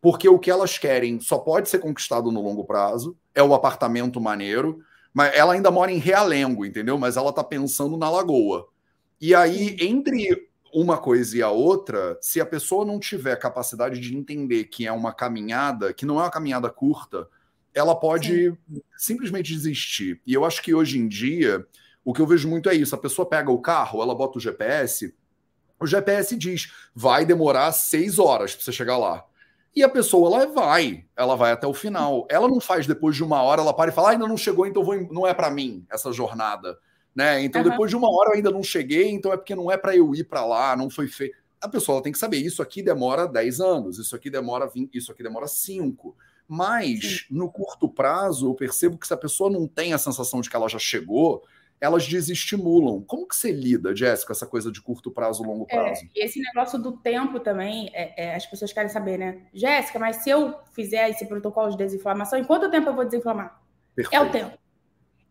[0.01, 4.19] porque o que elas querem só pode ser conquistado no longo prazo, é o apartamento
[4.19, 4.79] maneiro,
[5.13, 6.97] mas ela ainda mora em Realengo, entendeu?
[6.97, 8.67] Mas ela tá pensando na lagoa.
[9.19, 14.15] E aí, entre uma coisa e a outra, se a pessoa não tiver capacidade de
[14.15, 17.27] entender que é uma caminhada, que não é uma caminhada curta,
[17.73, 18.81] ela pode Sim.
[18.97, 20.21] simplesmente desistir.
[20.25, 21.65] E eu acho que hoje em dia,
[22.03, 24.41] o que eu vejo muito é isso: a pessoa pega o carro, ela bota o
[24.41, 25.13] GPS,
[25.79, 29.25] o GPS diz, vai demorar seis horas para você chegar lá.
[29.75, 32.27] E a pessoa ela vai, ela vai até o final.
[32.29, 34.67] Ela não faz depois de uma hora, ela para e fala, ah, ainda não chegou,
[34.67, 36.77] então vou, não é para mim essa jornada,
[37.15, 37.43] né?
[37.43, 37.69] Então uhum.
[37.69, 40.13] depois de uma hora eu ainda não cheguei, então é porque não é para eu
[40.15, 41.35] ir para lá, não foi feito.
[41.59, 45.11] A pessoa tem que saber, isso aqui demora 10 anos, isso aqui demora 20, isso
[45.11, 46.15] aqui demora 5.
[46.47, 47.35] Mas Sim.
[47.35, 50.55] no curto prazo, eu percebo que se a pessoa não tem a sensação de que
[50.55, 51.43] ela já chegou,
[51.81, 53.01] elas desestimulam.
[53.01, 56.05] Como que você lida, Jéssica, essa coisa de curto prazo, longo é, prazo?
[56.15, 59.41] É, esse negócio do tempo também, é, é, as pessoas querem saber, né?
[59.51, 63.59] Jéssica, mas se eu fizer esse protocolo de desinflamação, em quanto tempo eu vou desinflamar?
[63.95, 64.23] Perfeito.
[64.23, 64.57] É o tempo.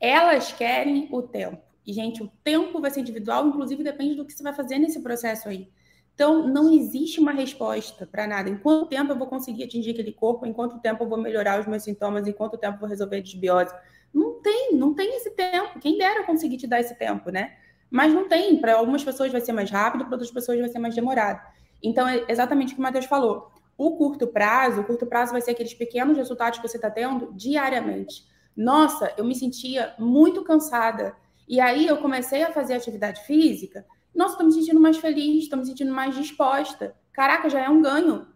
[0.00, 1.69] Elas querem o tempo.
[1.86, 5.00] E, gente, o tempo vai ser individual, inclusive depende do que você vai fazer nesse
[5.00, 5.68] processo aí.
[6.14, 8.50] Então, não existe uma resposta para nada.
[8.50, 10.44] Em quanto tempo eu vou conseguir atingir aquele corpo?
[10.44, 12.26] Em quanto tempo eu vou melhorar os meus sintomas?
[12.26, 13.74] Em quanto tempo eu vou resolver a desbiose?
[14.12, 15.78] Não tem, não tem esse tempo.
[15.80, 17.56] Quem dera conseguir te dar esse tempo, né?
[17.90, 18.60] Mas não tem.
[18.60, 21.40] Para algumas pessoas vai ser mais rápido, para outras pessoas vai ser mais demorado.
[21.82, 23.50] Então, é exatamente o que o Matheus falou.
[23.78, 27.32] O curto prazo, o curto prazo vai ser aqueles pequenos resultados que você está tendo
[27.32, 28.26] diariamente.
[28.54, 31.16] Nossa, eu me sentia muito cansada.
[31.50, 33.84] E aí eu comecei a fazer atividade física.
[34.14, 36.94] Nossa, estou me sentindo mais feliz, estou me sentindo mais disposta.
[37.12, 38.28] Caraca, já é um ganho.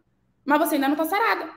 [0.45, 1.49] Mas você ainda não está sarada.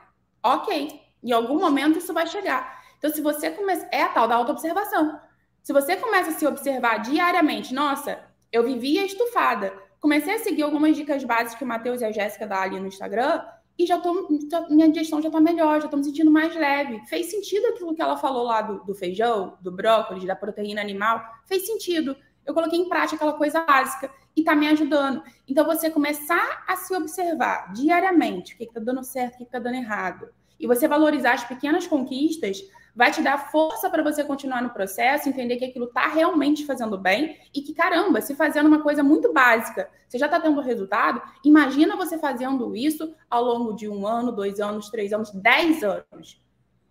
[0.43, 1.01] Ok.
[1.23, 2.79] Em algum momento isso vai chegar.
[2.99, 3.89] Então, se você começa.
[3.91, 5.19] É a tal da autoobservação.
[5.63, 9.73] Se você começa a se observar diariamente, nossa, eu vivia estufada.
[9.99, 12.85] Comecei a seguir algumas dicas básicas que o Matheus e a Jéssica dão ali no
[12.85, 13.41] Instagram
[13.77, 16.99] e já tô, já, minha digestão já tá melhor, já tô me sentindo mais leve.
[17.07, 21.21] Fez sentido aquilo que ela falou lá do, do feijão, do brócolis, da proteína animal?
[21.45, 22.15] Fez sentido.
[22.45, 25.21] Eu coloquei em prática aquela coisa básica e tá me ajudando.
[25.47, 29.45] Então, você começar a se observar diariamente o que, que tá dando certo, o que,
[29.45, 32.61] que tá dando errado, e você valorizar as pequenas conquistas,
[32.97, 36.97] vai te dar força para você continuar no processo, entender que aquilo está realmente fazendo
[36.97, 41.21] bem e que, caramba, se fazendo uma coisa muito básica, você já está tendo resultado,
[41.45, 46.41] imagina você fazendo isso ao longo de um ano, dois anos, três anos, dez anos.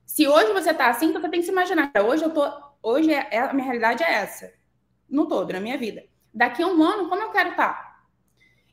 [0.04, 1.90] Se hoje você está assim, então você tem que se imaginar.
[2.06, 2.48] Hoje eu tô,
[2.80, 4.52] hoje é, é, a minha realidade é essa,
[5.10, 6.04] no todo, na minha vida.
[6.32, 7.74] Daqui a um ano, como eu quero estar?
[7.74, 7.96] Tá?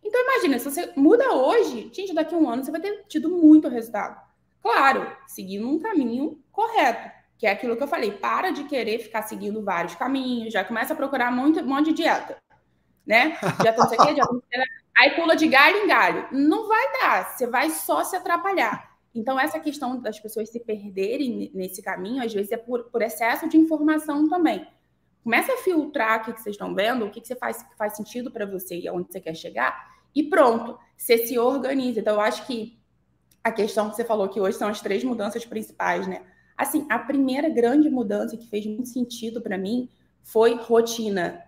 [0.03, 3.27] Então imagina, se você muda hoje, gente, daqui a um ano você vai ter tido
[3.27, 4.21] muito resultado.
[4.61, 9.23] Claro, seguindo um caminho correto que é aquilo que eu falei, para de querer ficar
[9.23, 12.37] seguindo vários caminhos, já começa a procurar muito, um monte de dieta,
[13.05, 13.37] né?
[13.59, 13.97] Dieta não sei
[14.97, 16.25] Aí pula de galho em galho.
[16.31, 18.95] Não vai dar, você vai só se atrapalhar.
[19.13, 23.49] Então, essa questão das pessoas se perderem nesse caminho, às vezes é por, por excesso
[23.49, 24.65] de informação também.
[25.21, 27.97] Começa a filtrar o que, que vocês estão vendo, o que, que você faz faz
[27.97, 31.99] sentido para você e aonde você quer chegar, e pronto, você se organiza.
[31.99, 32.79] Então, eu acho que
[33.43, 36.21] a questão que você falou que hoje são as três mudanças principais, né?
[36.63, 39.89] Assim, a primeira grande mudança que fez muito sentido para mim
[40.23, 41.43] foi rotina.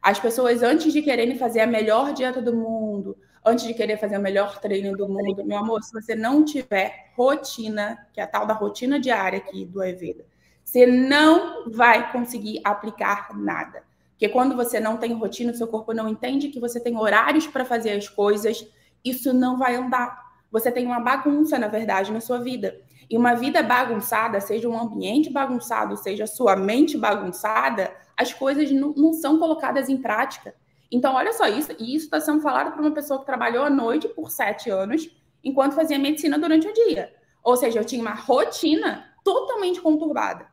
[0.00, 4.16] As pessoas, antes de quererem fazer a melhor dieta do mundo, antes de querer fazer
[4.16, 8.28] o melhor treino do mundo, meu amor, se você não tiver rotina, que é a
[8.28, 10.24] tal da rotina diária aqui do Ayurveda,
[10.64, 13.82] você não vai conseguir aplicar nada.
[14.10, 17.64] Porque quando você não tem rotina, seu corpo não entende que você tem horários para
[17.64, 18.64] fazer as coisas,
[19.04, 20.22] isso não vai andar.
[20.52, 22.80] Você tem uma bagunça, na verdade, na sua vida.
[23.08, 28.92] E uma vida bagunçada, seja um ambiente bagunçado, seja sua mente bagunçada, as coisas não,
[28.96, 30.54] não são colocadas em prática.
[30.90, 33.70] Então, olha só, isso, e isso está sendo falado para uma pessoa que trabalhou à
[33.70, 35.10] noite por sete anos,
[35.42, 37.12] enquanto fazia medicina durante o dia.
[37.42, 40.46] Ou seja, eu tinha uma rotina totalmente conturbada.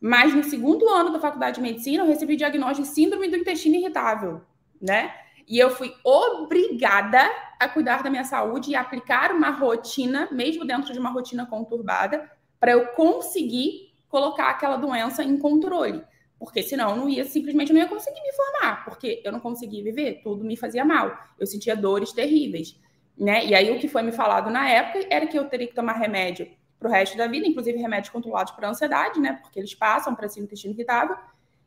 [0.00, 3.36] Mas no segundo ano da faculdade de medicina, eu recebi o diagnóstico de síndrome do
[3.36, 4.40] intestino irritável,
[4.80, 5.12] né?
[5.46, 7.20] E eu fui obrigada
[7.58, 12.30] a cuidar da minha saúde e aplicar uma rotina, mesmo dentro de uma rotina conturbada,
[12.58, 16.02] para eu conseguir colocar aquela doença em controle.
[16.38, 19.82] Porque senão eu não ia, simplesmente não ia conseguir me formar, porque eu não conseguia
[19.82, 21.16] viver, tudo me fazia mal.
[21.38, 22.78] Eu sentia dores terríveis.
[23.16, 23.46] Né?
[23.46, 25.94] E aí o que foi me falado na época era que eu teria que tomar
[25.94, 29.38] remédio para o resto da vida, inclusive remédios controlados para ansiedade, né?
[29.42, 31.16] Porque eles passam para no intestino irritável,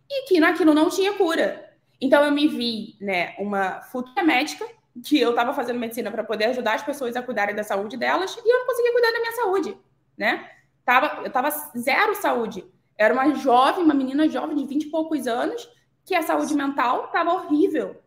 [0.07, 1.68] e que naquilo não tinha cura.
[2.01, 4.65] Então eu me vi, né, uma futura médica
[5.03, 8.35] que eu estava fazendo medicina para poder ajudar as pessoas a cuidarem da saúde delas
[8.35, 9.77] e eu não conseguia cuidar da minha saúde,
[10.17, 10.49] né?
[10.85, 12.65] Tava, eu tava zero saúde.
[12.97, 15.69] Era uma jovem, uma menina jovem de 20 e poucos anos,
[16.03, 18.01] que a saúde mental estava horrível.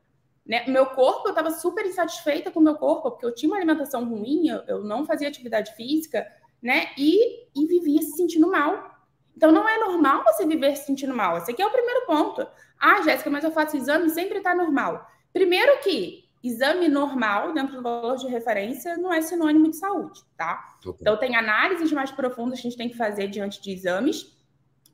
[0.44, 0.64] Né?
[0.66, 4.05] Meu corpo, eu estava super insatisfeita com o meu corpo, porque eu tinha uma alimentação
[4.05, 6.26] ruim, eu, eu não fazia atividade física,
[6.61, 6.88] né?
[6.98, 8.90] E, e vivia se sentindo mal.
[9.37, 11.38] Então, não é normal você viver se sentindo mal.
[11.38, 12.46] Esse aqui é o primeiro ponto.
[12.82, 15.08] Ah, Jéssica, mas eu faço exame e sempre está normal.
[15.32, 20.74] Primeiro que exame normal, dentro do valor de referência, não é sinônimo de saúde, tá?
[21.00, 24.36] Então, tem análises mais profundas que a gente tem que fazer diante de exames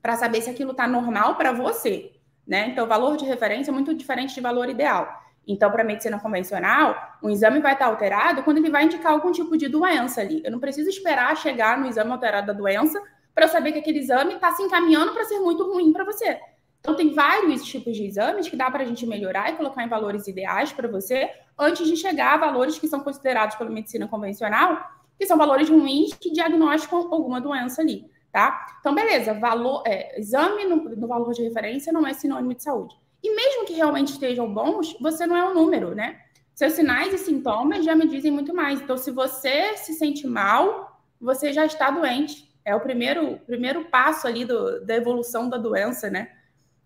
[0.02, 2.12] para saber se aquilo está normal para você,
[2.46, 2.68] né?
[2.68, 5.08] Então, valor de referência é muito diferente de valor ideal.
[5.46, 9.32] Então, para medicina convencional, um exame vai estar tá alterado quando ele vai indicar algum
[9.32, 10.42] tipo de doença ali.
[10.44, 13.02] Eu não preciso esperar chegar no exame alterado da doença
[13.34, 16.38] para eu saber que aquele exame está se encaminhando para ser muito ruim para você.
[16.80, 19.88] Então, tem vários tipos de exames que dá para a gente melhorar e colocar em
[19.88, 24.98] valores ideais para você, antes de chegar a valores que são considerados pela medicina convencional,
[25.18, 28.08] que são valores ruins que diagnosticam alguma doença ali.
[28.32, 28.78] tá?
[28.80, 32.94] Então, beleza, valor, é, exame no, no, valor de referência não é sinônimo de saúde.
[33.22, 36.20] E mesmo que realmente estejam bons, você não é um número, né?
[36.54, 38.80] Seus sinais e sintomas já me dizem muito mais.
[38.80, 42.48] Então, se você se sente mal, você já está doente.
[42.64, 46.30] É o primeiro, primeiro passo ali do, da evolução da doença, né?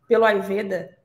[0.06, 0.96] Pelo Ayurveda.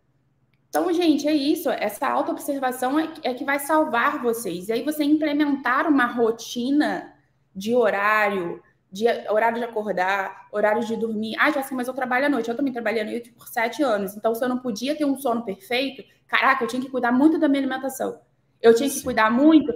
[0.70, 1.70] Então, gente, é isso.
[1.70, 4.68] Essa autoobservação é, é que vai salvar vocês.
[4.68, 7.14] E aí, você implementar uma rotina
[7.56, 11.36] de horário, de horário de acordar, horário de dormir.
[11.40, 12.50] Ah, já sei, mas eu trabalho à noite.
[12.50, 14.16] Eu também trabalhei à noite por sete anos.
[14.16, 17.40] Então, se eu não podia ter um sono perfeito, caraca, eu tinha que cuidar muito
[17.40, 18.20] da minha alimentação.
[18.62, 19.74] Eu tinha que cuidar muito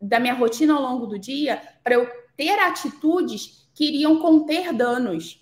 [0.00, 5.41] da minha rotina ao longo do dia para eu ter atitudes que iriam conter danos.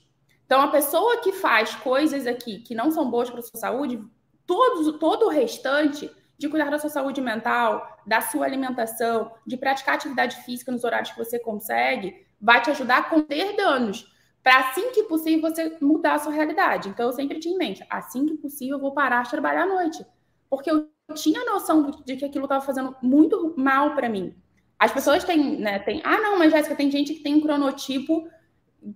[0.51, 4.03] Então, a pessoa que faz coisas aqui que não são boas para a sua saúde,
[4.45, 9.95] todos, todo o restante de cuidar da sua saúde mental, da sua alimentação, de praticar
[9.95, 14.13] atividade física nos horários que você consegue, vai te ajudar a conter danos.
[14.43, 16.89] Para assim que possível você mudar a sua realidade.
[16.89, 19.67] Então eu sempre tinha em mente, assim que possível eu vou parar de trabalhar à
[19.67, 20.05] noite,
[20.49, 24.35] porque eu tinha noção de que aquilo estava fazendo muito mal para mim.
[24.77, 28.29] As pessoas têm, né, têm, ah, não, mas Jéssica, tem gente que tem um cronotipo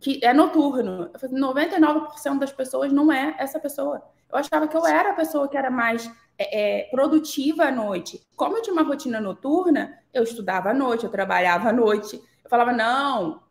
[0.00, 1.10] que é noturno.
[1.12, 4.02] Eu falei, 99% das pessoas não é essa pessoa.
[4.30, 8.20] Eu achava que eu era a pessoa que era mais é, é, produtiva à noite.
[8.34, 12.16] Como eu tinha uma rotina noturna, eu estudava à noite, eu trabalhava à noite.
[12.42, 13.42] Eu falava, não,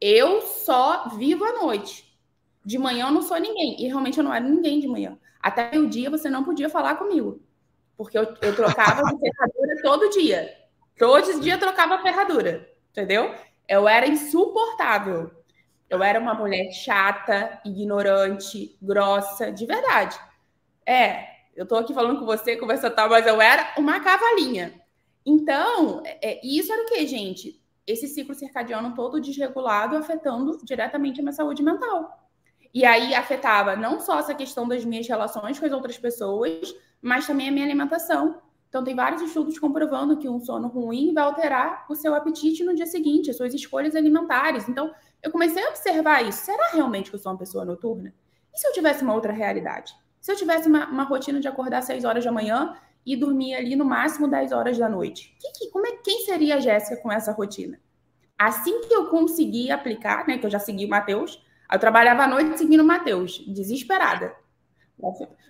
[0.00, 2.04] eu só vivo à noite.
[2.64, 3.80] De manhã eu não sou ninguém.
[3.82, 5.18] E realmente eu não era ninguém de manhã.
[5.40, 7.40] Até o dia você não podia falar comigo.
[7.96, 10.52] Porque eu, eu trocava de ferradura todo dia.
[10.98, 12.68] Todos os dias eu trocava ferradura.
[12.90, 13.34] Entendeu?
[13.68, 15.30] Eu era insuportável.
[15.88, 20.18] Eu era uma mulher chata, ignorante, grossa, de verdade.
[20.84, 24.80] É, eu tô aqui falando com você, conversa tal, mas eu era uma cavalinha.
[25.24, 27.60] Então, é, isso era o que, gente?
[27.86, 32.28] esse ciclo circadiano todo desregulado afetando diretamente a minha saúde mental.
[32.74, 37.26] E aí afetava não só essa questão das minhas relações com as outras pessoas, mas
[37.26, 38.42] também a minha alimentação.
[38.76, 42.74] Então, tem vários estudos comprovando que um sono ruim vai alterar o seu apetite no
[42.74, 44.68] dia seguinte, as suas escolhas alimentares.
[44.68, 46.44] Então, eu comecei a observar isso.
[46.44, 48.12] Será realmente que eu sou uma pessoa noturna?
[48.52, 49.94] E se eu tivesse uma outra realidade?
[50.20, 53.54] Se eu tivesse uma, uma rotina de acordar às 6 horas da manhã e dormir
[53.54, 55.34] ali no máximo 10 horas da noite.
[55.40, 57.80] Que, que, como é, quem seria a Jéssica com essa rotina?
[58.38, 62.28] Assim que eu consegui aplicar, né, que eu já segui o Matheus, eu trabalhava à
[62.28, 64.36] noite seguindo o Matheus, desesperada.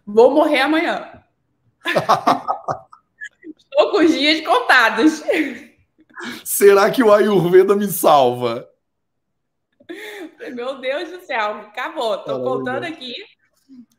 [0.07, 1.25] Vou morrer amanhã.
[3.77, 5.23] Estou com os dias contados.
[6.43, 8.67] Será que o Ayurveda me salva?
[10.55, 12.15] Meu Deus do céu, acabou.
[12.15, 13.13] Estou contando aqui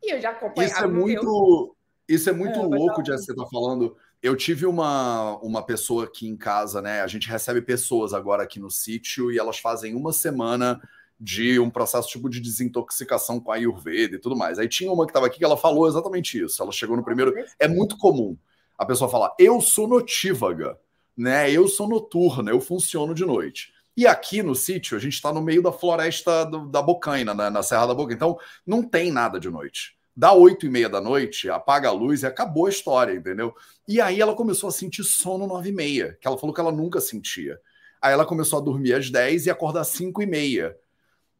[0.01, 0.73] e eu já acompanhava.
[0.73, 1.75] Isso é muito,
[2.09, 3.95] isso é muito é, louco, de você estar tá falando.
[4.19, 7.01] Eu tive uma, uma pessoa aqui em casa, né?
[7.01, 10.81] A gente recebe pessoas agora aqui no sítio e elas fazem uma semana
[11.19, 14.57] de um processo tipo de desintoxicação com a Ayurveda e tudo mais.
[14.57, 16.63] Aí tinha uma que estava aqui que ela falou exatamente isso.
[16.63, 17.31] Ela chegou no primeiro.
[17.59, 18.35] É muito comum
[18.77, 20.77] a pessoa falar: eu sou notívaga,
[21.15, 21.51] né?
[21.51, 23.73] Eu sou noturna, eu funciono de noite.
[23.95, 27.49] E aqui no sítio, a gente está no meio da floresta do, da Bocaina, né?
[27.49, 28.15] na Serra da Bocaina.
[28.15, 32.23] Então, não tem nada de noite dá oito e meia da noite, apaga a luz
[32.23, 33.53] e acabou a história, entendeu?
[33.87, 36.71] E aí ela começou a sentir sono nove e meia, que ela falou que ela
[36.71, 37.59] nunca sentia.
[38.01, 40.75] Aí ela começou a dormir às dez e acordar às cinco e meia.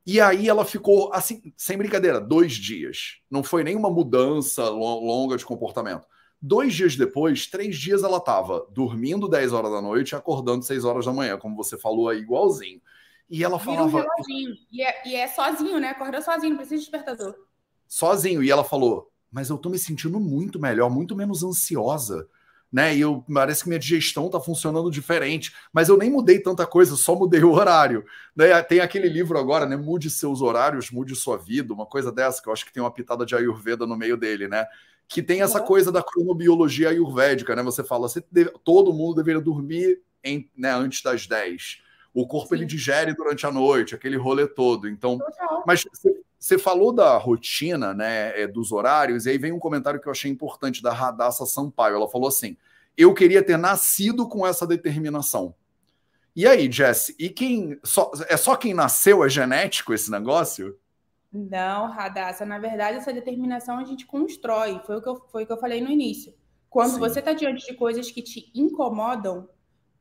[0.06, 3.17] E aí ela ficou, assim, sem brincadeira, dois dias.
[3.32, 6.06] Não foi nenhuma mudança longa de comportamento.
[6.41, 10.86] Dois dias depois, três dias ela estava dormindo 10 horas da noite e acordando 6
[10.86, 12.82] horas da manhã, como você falou aí, igualzinho.
[13.30, 14.00] E ela falava.
[14.00, 15.89] Um e, é, e é sozinho, né?
[15.89, 17.47] Acorda sozinho, não precisa de despertador
[17.88, 18.43] sozinho.
[18.43, 22.28] E ela falou: Mas eu tô me sentindo muito melhor, muito menos ansiosa.
[22.69, 22.97] Né?
[22.97, 26.97] E eu parece que minha digestão tá funcionando diferente, mas eu nem mudei tanta coisa,
[26.97, 28.04] só mudei o horário.
[28.36, 28.62] Né?
[28.62, 29.78] Tem aquele livro agora, né?
[29.78, 32.91] Mude seus horários, mude sua vida, uma coisa dessa, que eu acho que tem uma
[32.91, 34.67] pitada de Ayurveda no meio dele, né?
[35.08, 37.63] Que tem essa coisa da cronobiologia ayurvédica, né?
[37.63, 41.82] Você fala, você deve, todo mundo deveria dormir em, né, antes das 10.
[42.13, 42.56] O corpo Sim.
[42.56, 44.89] ele digere durante a noite, aquele rolê todo.
[44.89, 45.63] Então, Total.
[45.65, 45.86] mas
[46.39, 50.12] você falou da rotina, né, é, dos horários, e aí vem um comentário que eu
[50.12, 51.96] achei importante da Radassa Sampaio.
[51.96, 52.58] Ela falou assim:
[52.98, 55.54] eu queria ter nascido com essa determinação.
[56.36, 57.80] E aí, Jess, e quem.
[57.84, 60.78] Só, é só quem nasceu é genético esse negócio?
[61.32, 64.80] Não, Radassa, na verdade, essa determinação a gente constrói.
[64.86, 66.34] Foi o que eu, foi o que eu falei no início.
[66.69, 67.00] Quando Sim.
[67.00, 69.50] você está diante de coisas que te incomodam,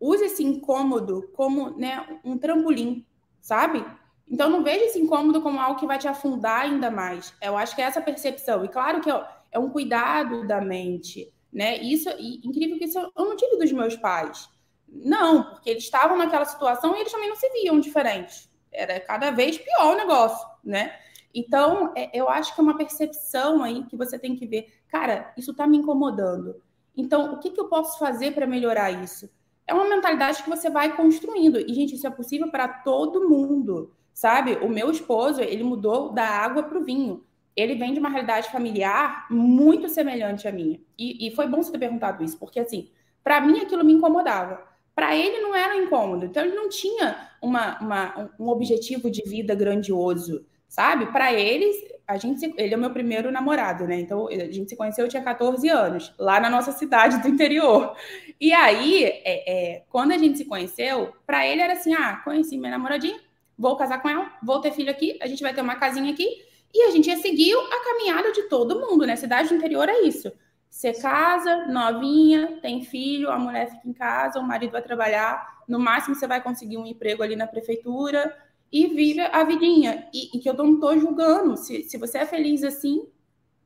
[0.01, 3.07] use esse incômodo como né, um trampolim,
[3.41, 3.85] sabe?
[4.29, 7.33] Então, não veja esse incômodo como algo que vai te afundar ainda mais.
[7.41, 8.65] Eu acho que é essa percepção.
[8.65, 11.77] E claro que é um cuidado da mente, né?
[11.79, 14.49] Isso, e, incrível que isso eu não tive dos meus pais.
[14.89, 18.51] Não, porque eles estavam naquela situação e eles também não se viam diferentes.
[18.73, 20.99] era cada vez pior o negócio, né?
[21.37, 24.73] Então, é, eu acho que é uma percepção aí que você tem que ver.
[24.89, 26.57] Cara, isso está me incomodando.
[26.97, 29.29] Então, o que, que eu posso fazer para melhorar isso?
[29.67, 31.61] É uma mentalidade que você vai construindo.
[31.61, 34.55] E, gente, isso é possível para todo mundo, sabe?
[34.63, 37.23] O meu esposo, ele mudou da água para o vinho.
[37.55, 40.81] Ele vem de uma realidade familiar muito semelhante à minha.
[40.99, 42.89] E, e foi bom você ter perguntado isso, porque, assim,
[43.23, 44.67] para mim aquilo me incomodava.
[44.95, 46.25] Para ele não era incômodo.
[46.25, 51.07] Então, ele não tinha uma, uma um objetivo de vida grandioso sabe?
[51.07, 53.99] Para eles, a gente ele é o meu primeiro namorado, né?
[53.99, 57.97] Então a gente se conheceu, eu tinha 14 anos, lá na nossa cidade do interior.
[58.41, 62.57] E aí, é, é, quando a gente se conheceu, para ele era assim: ah, conheci
[62.57, 63.19] minha namoradinha,
[63.59, 66.45] vou casar com ela, vou ter filho aqui, a gente vai ter uma casinha aqui.
[66.75, 69.17] E a gente ia seguir a caminhada de todo mundo, né?
[69.17, 70.31] Cidade do interior é isso.
[70.69, 75.63] Você casa, novinha, tem filho, a mulher fica em casa, o marido vai trabalhar.
[75.67, 78.31] No máximo, você vai conseguir um emprego ali na prefeitura
[78.73, 80.09] e vive a vidinha.
[80.13, 81.57] E, e que eu não estou julgando.
[81.57, 83.07] Se, se você é feliz assim,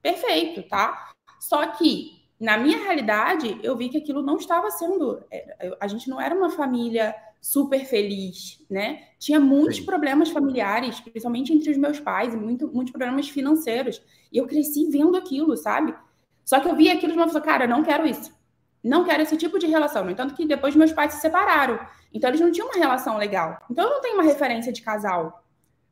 [0.02, 1.12] perfeito, tá?
[1.38, 5.22] Só que, na minha realidade, eu vi que aquilo não estava sendo.
[5.30, 9.04] É, a gente não era uma família super feliz, né?
[9.18, 9.86] Tinha muitos Sim.
[9.86, 14.02] problemas familiares, principalmente entre os meus pais, muito, muitos problemas financeiros.
[14.30, 15.94] E eu cresci vendo aquilo, sabe?
[16.44, 18.38] Só que eu vi aquilo de uma pessoa, cara, eu não quero isso.
[18.82, 20.04] Não quero esse tipo de relação.
[20.04, 21.78] No entanto, que depois meus pais se separaram.
[22.12, 23.58] Então, eles não tinham uma relação legal.
[23.70, 25.44] Então, eu não tenho uma referência de casal.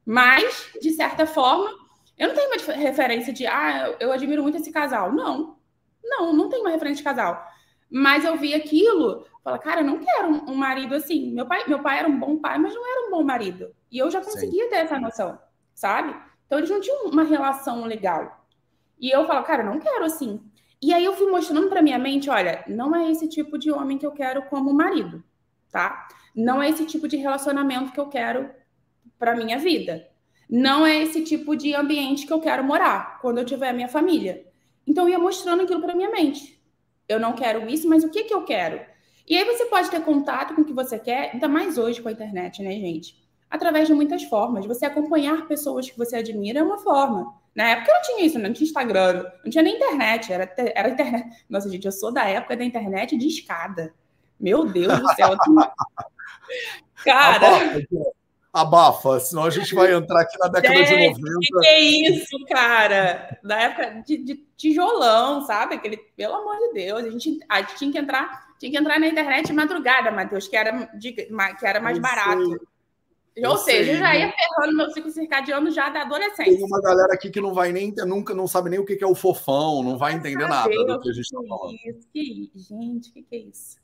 [0.05, 1.71] Mas, de certa forma,
[2.16, 5.12] eu não tenho uma referência de, ah, eu admiro muito esse casal.
[5.12, 5.57] Não.
[6.03, 7.47] Não, não tenho uma referência de casal.
[7.91, 11.31] Mas eu vi aquilo, fala, cara, eu não quero um marido assim.
[11.33, 13.75] Meu pai, meu pai era um bom pai, mas não era um bom marido.
[13.91, 14.71] E eu já conseguia Sim.
[14.71, 15.39] ter essa noção,
[15.75, 16.14] sabe?
[16.47, 18.47] Então eles não tinham uma relação legal.
[19.01, 20.41] E eu falo, cara, eu não quero assim.
[20.83, 23.97] E aí eu fui mostrando para minha mente, olha, não é esse tipo de homem
[23.99, 25.23] que eu quero como marido
[25.71, 26.09] tá?
[26.35, 28.51] Não é esse tipo de relacionamento que eu quero
[29.19, 30.09] para minha vida.
[30.49, 33.89] Não é esse tipo de ambiente que eu quero morar quando eu tiver a minha
[33.89, 34.47] família.
[34.87, 36.59] Então eu ia mostrando aquilo para minha mente.
[37.09, 38.81] Eu não quero isso, mas o que que eu quero?
[39.27, 42.09] E aí você pode ter contato com o que você quer, ainda mais hoje com
[42.09, 43.14] a internet, né, gente?
[43.51, 44.64] Através de muitas formas.
[44.64, 47.35] Você acompanhar pessoas que você admira é uma forma.
[47.55, 51.45] Na época não tinha isso, não tinha Instagram, não tinha nem internet, era, era internet.
[51.49, 53.93] Nossa, gente, eu sou da época da internet de escada.
[54.41, 55.36] Meu Deus do céu.
[57.05, 57.36] Cara.
[57.36, 57.80] Abafa,
[58.53, 61.39] abafa, senão a gente vai entrar aqui na década de 90.
[61.41, 63.39] Que, que é isso, cara?
[63.43, 65.76] Da época de, de, tijolão, sabe?
[65.76, 68.99] Aquele, pelo amor de Deus, a gente, a gente tinha que entrar, tinha que entrar
[68.99, 71.28] na internet madrugada, Matheus, que era, de, que
[71.62, 72.49] era mais Eu barato.
[72.49, 72.59] Sei.
[73.47, 76.57] Ou eu seja, sei, já ia ferrando meu ciclo circadiano já da adolescência.
[76.57, 79.07] Tem uma galera aqui que não vai nem, nunca não sabe nem o que é
[79.07, 81.74] o fofão, não vai entender nada do que a gente está falando.
[81.74, 83.76] Isso, que, gente, o que, que é isso?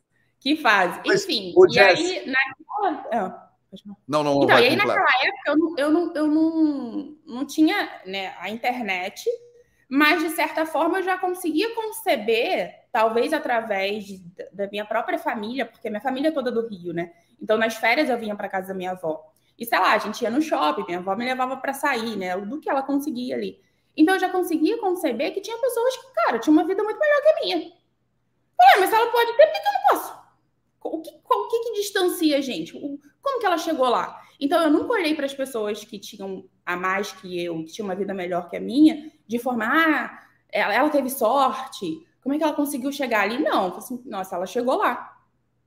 [0.45, 1.01] Que faz.
[1.07, 1.99] Enfim, Mas, e Jess...
[1.99, 3.09] aí naquela.
[3.11, 3.51] Ah,
[4.07, 8.03] não, não, então, e aí naquela época eu não, eu não, eu não, não tinha
[8.05, 9.28] né, a internet,
[9.88, 14.22] mas de certa forma eu já conseguia conceber, talvez através de,
[14.53, 17.12] da minha própria família, porque minha família é toda do Rio, né?
[17.40, 19.32] Então nas férias eu vinha para casa da minha avó.
[19.59, 22.36] E sei lá, a gente ia no shopping, minha avó me levava para sair, né?
[22.36, 23.61] Do que ela conseguia ali.
[23.97, 27.22] Então eu já conseguia conceber que tinha pessoas que, cara, tinham uma vida muito melhor
[27.22, 27.57] que a minha.
[27.57, 30.24] Ué, mas ela pode ter, por que eu não posso?
[30.85, 32.72] O que, o que, que distancia a gente?
[33.22, 34.20] como que ela chegou lá?
[34.39, 37.89] Então, eu nunca olhei para as pessoas que tinham a mais que eu, que tinham
[37.89, 40.22] uma vida melhor que a minha, de forma, ah,
[40.53, 43.39] ela, ela teve sorte, como é que ela conseguiu chegar ali?
[43.39, 45.16] Não, assim, nossa, ela chegou lá.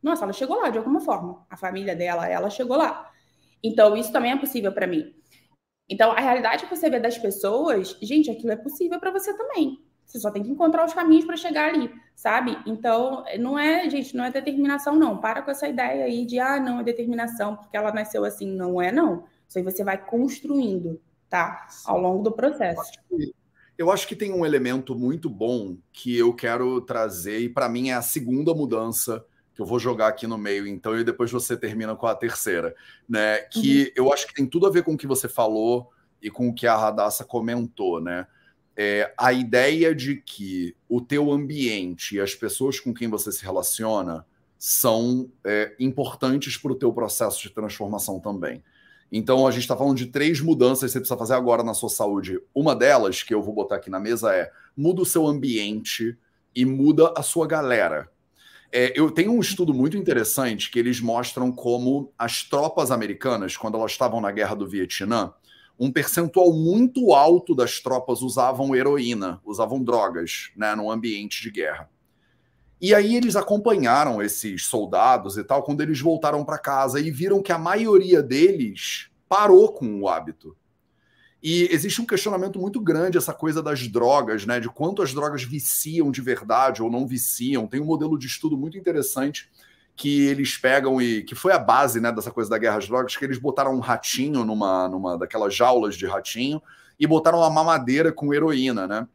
[0.02, 1.46] Nossa, ela chegou lá de alguma forma.
[1.50, 3.12] A família dela, ela chegou lá.
[3.64, 5.16] Então, isso também é possível para mim.
[5.90, 9.84] Então, a realidade que você vê das pessoas, gente, aquilo é possível para você também.
[10.08, 12.58] Você só tem que encontrar os caminhos para chegar ali, sabe?
[12.66, 15.18] Então, não é, gente, não é determinação, não.
[15.18, 18.50] Para com essa ideia aí de, ah, não, é determinação, porque ela nasceu assim.
[18.50, 19.26] Não é, não.
[19.48, 21.68] Isso aí você vai construindo, tá?
[21.86, 22.80] Ao longo do processo.
[22.80, 23.36] Eu acho que,
[23.78, 27.90] eu acho que tem um elemento muito bom que eu quero trazer, e para mim
[27.90, 31.58] é a segunda mudança que eu vou jogar aqui no meio, então, e depois você
[31.58, 32.74] termina com a terceira,
[33.10, 33.40] né?
[33.40, 34.06] Que uhum.
[34.06, 35.92] eu acho que tem tudo a ver com o que você falou
[36.22, 38.26] e com o que a Radassa comentou, né?
[38.78, 43.44] É, a ideia de que o teu ambiente e as pessoas com quem você se
[43.44, 44.24] relaciona
[44.60, 48.64] são é, importantes para o teu processo de transformação também.
[49.12, 51.90] Então, a gente está falando de três mudanças que você precisa fazer agora na sua
[51.90, 52.40] saúde.
[52.54, 56.16] Uma delas, que eu vou botar aqui na mesa, é muda o seu ambiente
[56.54, 58.12] e muda a sua galera.
[58.72, 63.78] É, eu tenho um estudo muito interessante que eles mostram como as tropas americanas, quando
[63.78, 65.34] elas estavam na guerra do Vietnã,
[65.80, 71.90] um percentual muito alto das tropas usavam heroína, usavam drogas, né, no ambiente de guerra.
[72.80, 77.42] E aí eles acompanharam esses soldados e tal quando eles voltaram para casa e viram
[77.42, 80.56] que a maioria deles parou com o hábito.
[81.42, 84.60] E existe um questionamento muito grande essa coisa das drogas, né?
[84.60, 87.68] De quanto as drogas viciam de verdade ou não viciam.
[87.68, 89.50] Tem um modelo de estudo muito interessante
[89.98, 93.18] que eles pegam e que foi a base, né, dessa coisa da guerra às drogas,
[93.18, 96.62] que eles botaram um ratinho numa, numa daquelas jaulas de ratinho
[97.00, 99.08] e botaram uma mamadeira com heroína, né?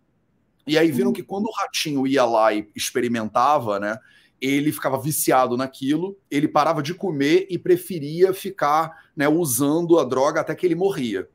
[0.67, 1.13] E aí viram uhum.
[1.13, 3.97] que quando o ratinho ia lá e experimentava, né,
[4.41, 10.41] ele ficava viciado naquilo, ele parava de comer e preferia ficar né, usando a droga
[10.41, 11.29] até que ele morria.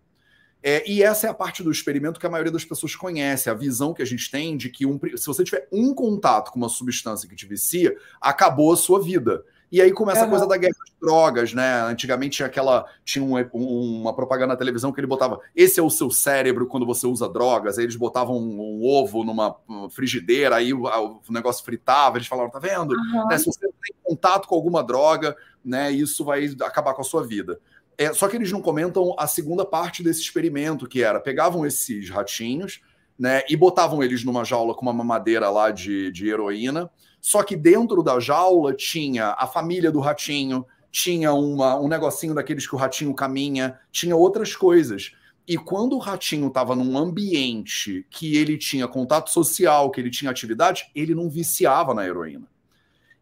[0.70, 3.54] É, e essa é a parte do experimento que a maioria das pessoas conhece, a
[3.54, 6.68] visão que a gente tem de que um, se você tiver um contato com uma
[6.68, 9.46] substância que te vicia, acabou a sua vida.
[9.72, 10.28] E aí começa uhum.
[10.28, 11.84] a coisa da guerra de drogas, né?
[11.84, 12.86] Antigamente tinha aquela.
[13.06, 16.86] Tinha um, uma propaganda na televisão que ele botava: esse é o seu cérebro quando
[16.86, 17.78] você usa drogas.
[17.78, 19.56] Aí eles botavam um, um ovo numa
[19.90, 22.92] frigideira, aí o, o, negócio fritava, eles falavam, tá vendo?
[22.92, 23.28] Uhum.
[23.28, 23.38] Né?
[23.38, 27.60] Se você tem contato com alguma droga, né, isso vai acabar com a sua vida.
[27.98, 32.10] É, só que eles não comentam a segunda parte desse experimento, que era: pegavam esses
[32.10, 32.82] ratinhos,
[33.18, 36.92] né, e botavam eles numa jaula com uma mamadeira lá de, de heroína
[37.22, 42.66] só que dentro da jaula tinha a família do ratinho, tinha uma, um negocinho daqueles
[42.66, 45.12] que o ratinho caminha, tinha outras coisas.
[45.48, 50.32] E quando o ratinho estava num ambiente que ele tinha contato social, que ele tinha
[50.32, 52.48] atividade, ele não viciava na heroína.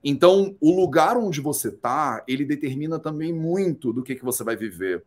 [0.08, 4.56] Então, o lugar onde você está, ele determina também muito do que, que você vai
[4.56, 5.03] viver.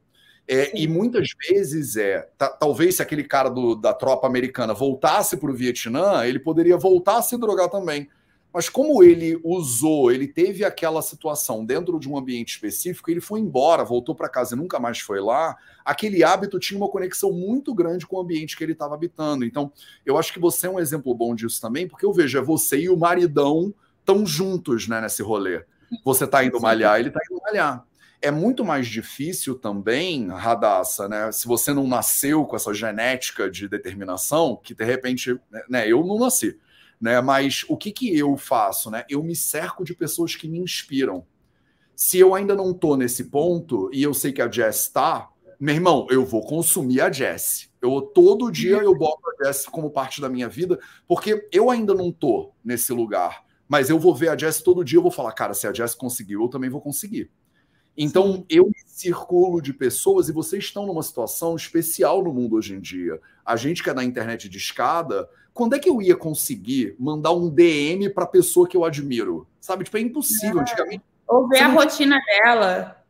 [0.49, 2.29] É, e muitas vezes é,
[2.59, 7.19] talvez se aquele cara do, da tropa americana voltasse para o Vietnã, ele poderia voltar
[7.19, 8.09] a se drogar também.
[8.53, 13.39] Mas como ele usou, ele teve aquela situação dentro de um ambiente específico, ele foi
[13.39, 17.73] embora, voltou para casa e nunca mais foi lá, aquele hábito tinha uma conexão muito
[17.73, 19.45] grande com o ambiente que ele estava habitando.
[19.45, 19.71] Então,
[20.05, 22.81] eu acho que você é um exemplo bom disso também, porque eu vejo, é você
[22.81, 23.73] e o maridão
[24.09, 25.65] estão juntos né, nesse rolê.
[26.05, 27.85] Você está indo malhar, ele está indo malhar.
[28.21, 31.31] É muito mais difícil também, Radassa, né?
[31.31, 35.39] Se você não nasceu com essa genética de determinação, que de repente,
[35.69, 36.59] né, eu não nasci
[37.01, 37.21] né?
[37.21, 39.05] Mas o que, que eu faço, né?
[39.09, 41.25] Eu me cerco de pessoas que me inspiram.
[41.95, 45.29] Se eu ainda não tô nesse ponto e eu sei que a Jess está,
[45.59, 47.71] meu irmão, eu vou consumir a Jess.
[47.83, 51.95] Eu todo dia eu boto a Jess como parte da minha vida, porque eu ainda
[51.95, 53.45] não tô nesse lugar.
[53.69, 55.95] Mas eu vou ver a Jess todo dia, eu vou falar, cara, se a Jess
[55.95, 57.31] conseguiu, eu também vou conseguir.
[57.97, 58.45] Então, Sim.
[58.49, 62.81] eu me circulo de pessoas e vocês estão numa situação especial no mundo hoje em
[62.81, 63.21] dia.
[63.45, 67.33] A gente que é da internet de escada, quando é que eu ia conseguir mandar
[67.33, 69.47] um DM para pessoa que eu admiro?
[69.61, 69.85] Sabe?
[69.85, 70.59] Tipo, é impossível.
[70.59, 70.63] É.
[70.63, 71.05] Antigamente.
[71.27, 73.05] Ou ver a rotina dela.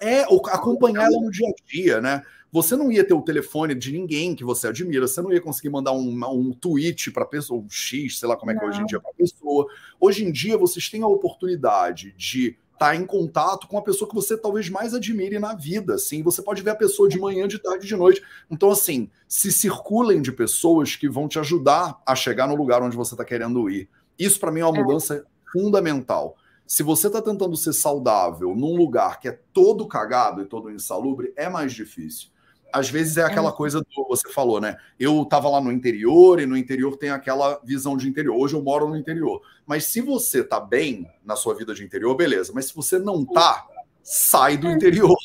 [0.00, 2.22] É, ou acompanhar ela no dia a dia, né?
[2.52, 5.70] Você não ia ter o telefone de ninguém que você admira, você não ia conseguir
[5.70, 8.82] mandar um, um tweet para pessoa, um X, sei lá como é que é hoje
[8.82, 9.66] em dia para pessoa.
[9.98, 14.06] Hoje em dia, vocês têm a oportunidade de estar tá em contato com a pessoa
[14.06, 16.22] que você talvez mais admire na vida, assim.
[16.22, 18.22] Você pode ver a pessoa de manhã, de tarde, de noite.
[18.50, 22.98] Então, assim, se circulem de pessoas que vão te ajudar a chegar no lugar onde
[22.98, 23.88] você está querendo ir.
[24.18, 24.82] Isso, para mim, é uma é.
[24.82, 26.36] mudança fundamental.
[26.66, 31.32] Se você está tentando ser saudável num lugar que é todo cagado e todo insalubre,
[31.34, 32.30] é mais difícil
[32.72, 33.52] às vezes é aquela é.
[33.52, 34.76] coisa do você falou, né?
[34.98, 38.36] Eu estava lá no interior e no interior tem aquela visão de interior.
[38.36, 39.42] Hoje eu moro no interior.
[39.66, 42.52] Mas se você tá bem na sua vida de interior, beleza.
[42.54, 43.66] Mas se você não tá,
[44.02, 44.72] sai do é.
[44.72, 45.16] interior.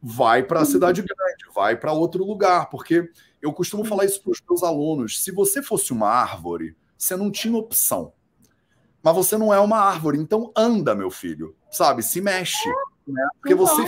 [0.00, 0.68] Vai para a uhum.
[0.68, 3.10] cidade grande, vai para outro lugar, porque
[3.42, 5.22] eu costumo falar isso para os meus alunos.
[5.24, 8.12] Se você fosse uma árvore, você não tinha opção.
[9.02, 12.02] Mas você não é uma árvore, então anda, meu filho, sabe?
[12.02, 12.68] Se mexe,
[13.06, 13.28] né?
[13.40, 13.82] Porque você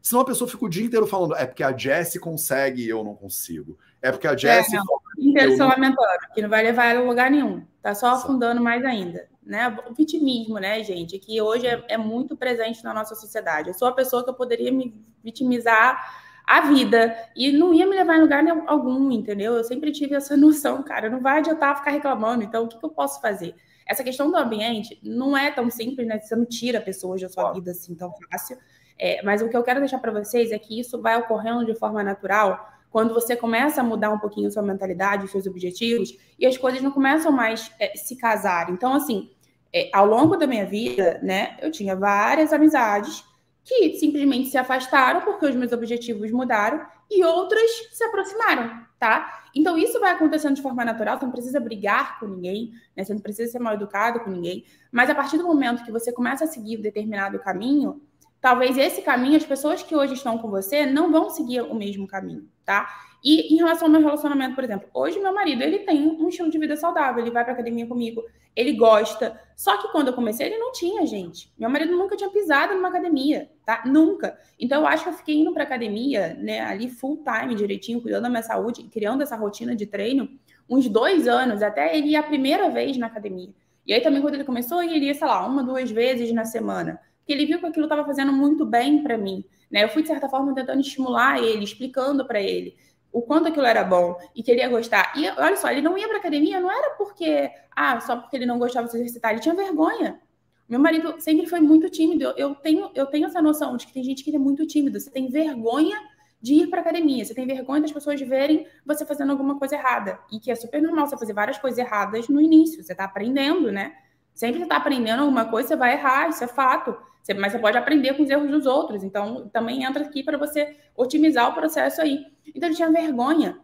[0.00, 3.02] Senão a pessoa fica o dia inteiro falando, é porque a Jessie consegue e eu
[3.04, 3.78] não consigo.
[4.00, 4.76] É porque a Jessie.
[4.76, 4.80] É,
[5.18, 6.34] Intercelamento, não...
[6.34, 7.64] que não vai levar ela a lugar nenhum.
[7.82, 9.28] Tá só afundando mais ainda.
[9.44, 9.76] Né?
[9.88, 13.68] O vitimismo, né, gente, que hoje é, é muito presente na nossa sociedade.
[13.68, 14.94] Eu sou a pessoa que eu poderia me
[15.24, 15.98] vitimizar
[16.46, 19.54] a vida e não ia me levar em lugar algum, entendeu?
[19.54, 22.84] Eu sempre tive essa noção, cara, não vai adiantar ficar reclamando, então o que, que
[22.84, 23.54] eu posso fazer?
[23.86, 26.18] Essa questão do ambiente não é tão simples, né?
[26.18, 28.58] Você não tira pessoas da sua vida assim tão fácil.
[28.98, 31.74] É, mas o que eu quero deixar para vocês é que isso vai ocorrendo de
[31.74, 36.56] forma natural quando você começa a mudar um pouquinho sua mentalidade, seus objetivos, e as
[36.56, 38.70] coisas não começam mais é, se casar.
[38.70, 39.30] Então, assim,
[39.72, 43.24] é, ao longo da minha vida, né, eu tinha várias amizades
[43.62, 49.44] que simplesmente se afastaram porque os meus objetivos mudaram e outras se aproximaram, tá?
[49.54, 53.04] Então isso vai acontecendo de forma natural, você não precisa brigar com ninguém, né?
[53.04, 56.10] Você não precisa ser mal educado com ninguém, mas a partir do momento que você
[56.10, 58.00] começa a seguir um determinado caminho,
[58.40, 62.06] talvez esse caminho, as pessoas que hoje estão com você não vão seguir o mesmo
[62.06, 62.88] caminho, tá?
[63.22, 66.50] E em relação ao meu relacionamento, por exemplo, hoje meu marido, ele tem um estilo
[66.50, 68.22] de vida saudável, ele vai pra academia comigo,
[68.54, 69.40] ele gosta.
[69.56, 71.52] Só que quando eu comecei, ele não tinha, gente.
[71.58, 73.82] Meu marido nunca tinha pisado numa academia, tá?
[73.84, 74.38] Nunca.
[74.58, 78.22] Então eu acho que eu fiquei indo pra academia, né, ali full time, direitinho, cuidando
[78.22, 80.28] da minha saúde, criando essa rotina de treino,
[80.68, 83.52] uns dois anos, até ele ir a primeira vez na academia.
[83.86, 87.00] E aí também, quando ele começou, ele ia, sei lá, uma, duas vezes na semana.
[87.28, 89.44] Porque ele viu que aquilo estava fazendo muito bem para mim.
[89.70, 89.84] Né?
[89.84, 92.74] Eu fui, de certa forma, tentando estimular ele, explicando para ele
[93.12, 95.12] o quanto aquilo era bom e que ele ia gostar.
[95.14, 98.46] E olha só, ele não ia para academia, não era porque, ah, só porque ele
[98.46, 100.18] não gostava de se exercitar, ele tinha vergonha.
[100.66, 102.32] Meu marido sempre foi muito tímido.
[102.34, 104.98] Eu, tenho, eu tenho essa noção de que tem gente que é muito tímido.
[104.98, 106.00] Você tem vergonha
[106.40, 110.18] de ir para academia, você tem vergonha das pessoas verem você fazendo alguma coisa errada.
[110.32, 112.82] E que é super normal você fazer várias coisas erradas no início.
[112.82, 113.92] Você está aprendendo, né?
[114.32, 116.96] Sempre está aprendendo alguma coisa, você vai errar, isso é fato.
[117.28, 119.04] Você, mas você pode aprender com os erros dos outros.
[119.04, 122.24] Então, também entra aqui para você otimizar o processo aí.
[122.54, 123.58] Então, ele tinha vergonha.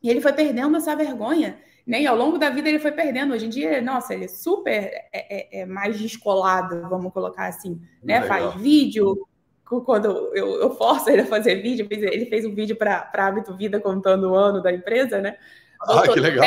[0.00, 1.58] E ele foi perdendo essa vergonha.
[1.84, 2.02] Né?
[2.02, 3.34] E ao longo da vida ele foi perdendo.
[3.34, 7.80] Hoje em dia, nossa, ele é super é, é, é mais descolado, vamos colocar assim.
[8.00, 8.22] Né?
[8.22, 9.26] Faz vídeo,
[9.64, 13.80] quando eu, eu, forço ele a fazer vídeo, ele fez um vídeo para Hábito Vida
[13.80, 15.36] contando o ano da empresa, né?
[15.80, 16.44] Ah, que legal.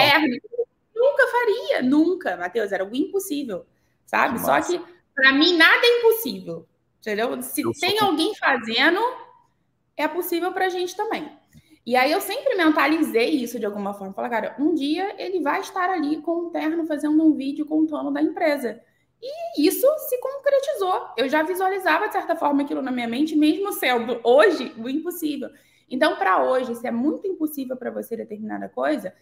[0.96, 3.66] Nunca faria, nunca, Matheus, era o impossível,
[4.06, 4.36] sabe?
[4.36, 4.82] Que Só que,
[5.16, 6.68] para mim, nada é impossível,
[7.00, 7.42] entendeu?
[7.42, 9.00] Se eu tem alguém fazendo,
[9.96, 11.32] é possível para a gente também.
[11.86, 14.14] E aí eu sempre mentalizei isso de alguma forma.
[14.14, 18.12] Falar, cara, um dia ele vai estar ali com um terno fazendo um vídeo contando
[18.12, 18.82] da empresa.
[19.22, 21.10] E isso se concretizou.
[21.16, 25.50] Eu já visualizava, de certa forma, aquilo na minha mente, mesmo sendo hoje o impossível.
[25.90, 29.14] Então, para hoje, se é muito impossível para você determinada coisa,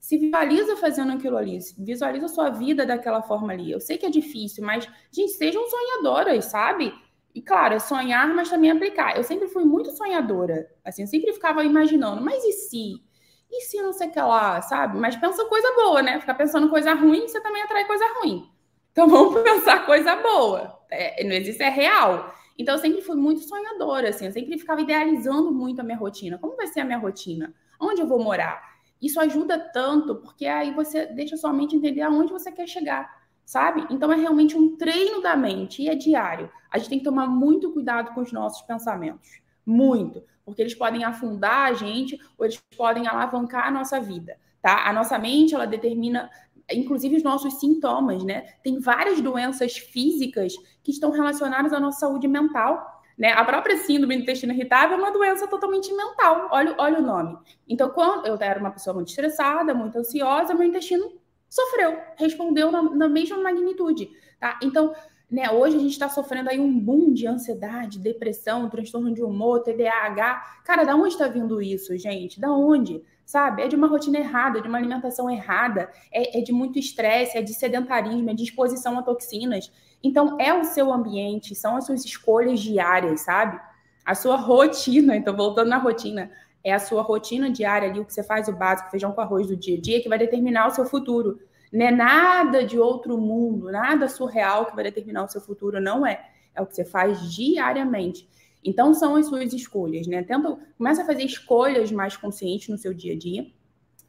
[0.00, 3.70] se visualiza fazendo aquilo ali, visualiza a sua vida daquela forma ali.
[3.70, 6.92] Eu sei que é difícil, mas, gente, sejam sonhadoras, sabe?
[7.34, 9.16] E claro, é sonhar, mas também aplicar.
[9.16, 10.70] Eu sempre fui muito sonhadora.
[10.84, 13.02] Assim, eu sempre ficava imaginando, mas e se?
[13.50, 14.98] E se não sei o que lá, sabe?
[14.98, 16.18] Mas pensa coisa boa, né?
[16.20, 18.48] Ficar pensando coisa ruim, você também atrai coisa ruim.
[18.90, 20.80] Então vamos pensar coisa boa.
[20.90, 22.32] É, não existe, é real.
[22.58, 26.38] Então eu sempre fui muito sonhadora, assim, eu sempre ficava idealizando muito a minha rotina.
[26.38, 27.54] Como vai ser a minha rotina?
[27.78, 28.75] Onde eu vou morar?
[29.00, 33.08] Isso ajuda tanto, porque aí você deixa sua mente entender aonde você quer chegar,
[33.44, 33.86] sabe?
[33.90, 36.50] Então é realmente um treino da mente e é diário.
[36.70, 39.40] A gente tem que tomar muito cuidado com os nossos pensamentos.
[39.64, 40.22] Muito.
[40.44, 44.88] Porque eles podem afundar a gente ou eles podem alavancar a nossa vida, tá?
[44.88, 46.30] A nossa mente, ela determina
[46.72, 48.42] inclusive os nossos sintomas, né?
[48.62, 52.95] Tem várias doenças físicas que estão relacionadas à nossa saúde mental.
[53.16, 53.32] Né?
[53.32, 56.48] A própria síndrome do intestino irritável é uma doença totalmente mental.
[56.50, 57.38] Olha, olha o nome.
[57.66, 61.10] Então, quando eu era uma pessoa muito estressada, muito ansiosa, meu intestino
[61.48, 64.10] sofreu, respondeu na, na mesma magnitude.
[64.38, 64.58] Tá?
[64.62, 64.94] Então,
[65.30, 69.62] né, hoje a gente está sofrendo aí um boom de ansiedade, depressão, transtorno de humor,
[69.62, 70.60] TDAH.
[70.64, 72.38] Cara, da onde está vindo isso, gente?
[72.38, 73.02] Da onde?
[73.26, 73.62] Sabe?
[73.62, 77.42] É de uma rotina errada, de uma alimentação errada, é, é de muito estresse, é
[77.42, 79.70] de sedentarismo, é de exposição a toxinas.
[80.02, 83.60] Então, é o seu ambiente, são as suas escolhas diárias, sabe?
[84.04, 86.30] A sua rotina, então, voltando na rotina,
[86.62, 89.48] é a sua rotina diária ali, o que você faz, o básico, feijão com arroz
[89.48, 91.40] do dia a dia, que vai determinar o seu futuro.
[91.72, 96.06] Não é nada de outro mundo, nada surreal que vai determinar o seu futuro, não
[96.06, 96.24] é.
[96.54, 98.28] É o que você faz diariamente.
[98.66, 100.24] Então, são as suas escolhas, né?
[100.24, 103.46] Tenta, começa a fazer escolhas mais conscientes no seu dia a dia.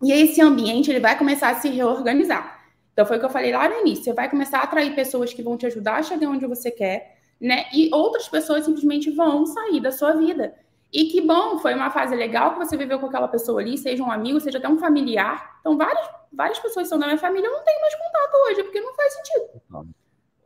[0.02, 2.60] E esse ambiente, ele vai começar a se reorganizar.
[2.92, 4.06] Então, foi o que eu falei lá no início.
[4.06, 7.20] Você vai começar a atrair pessoas que vão te ajudar a chegar onde você quer,
[7.40, 7.66] né?
[7.72, 10.56] E outras pessoas simplesmente vão sair da sua vida.
[10.92, 14.02] E que bom, foi uma fase legal que você viveu com aquela pessoa ali, seja
[14.02, 15.58] um amigo, seja até um familiar.
[15.60, 18.82] Então, várias, várias pessoas são da minha família, eu não tenho mais contato hoje, porque
[18.82, 19.62] não faz sentido.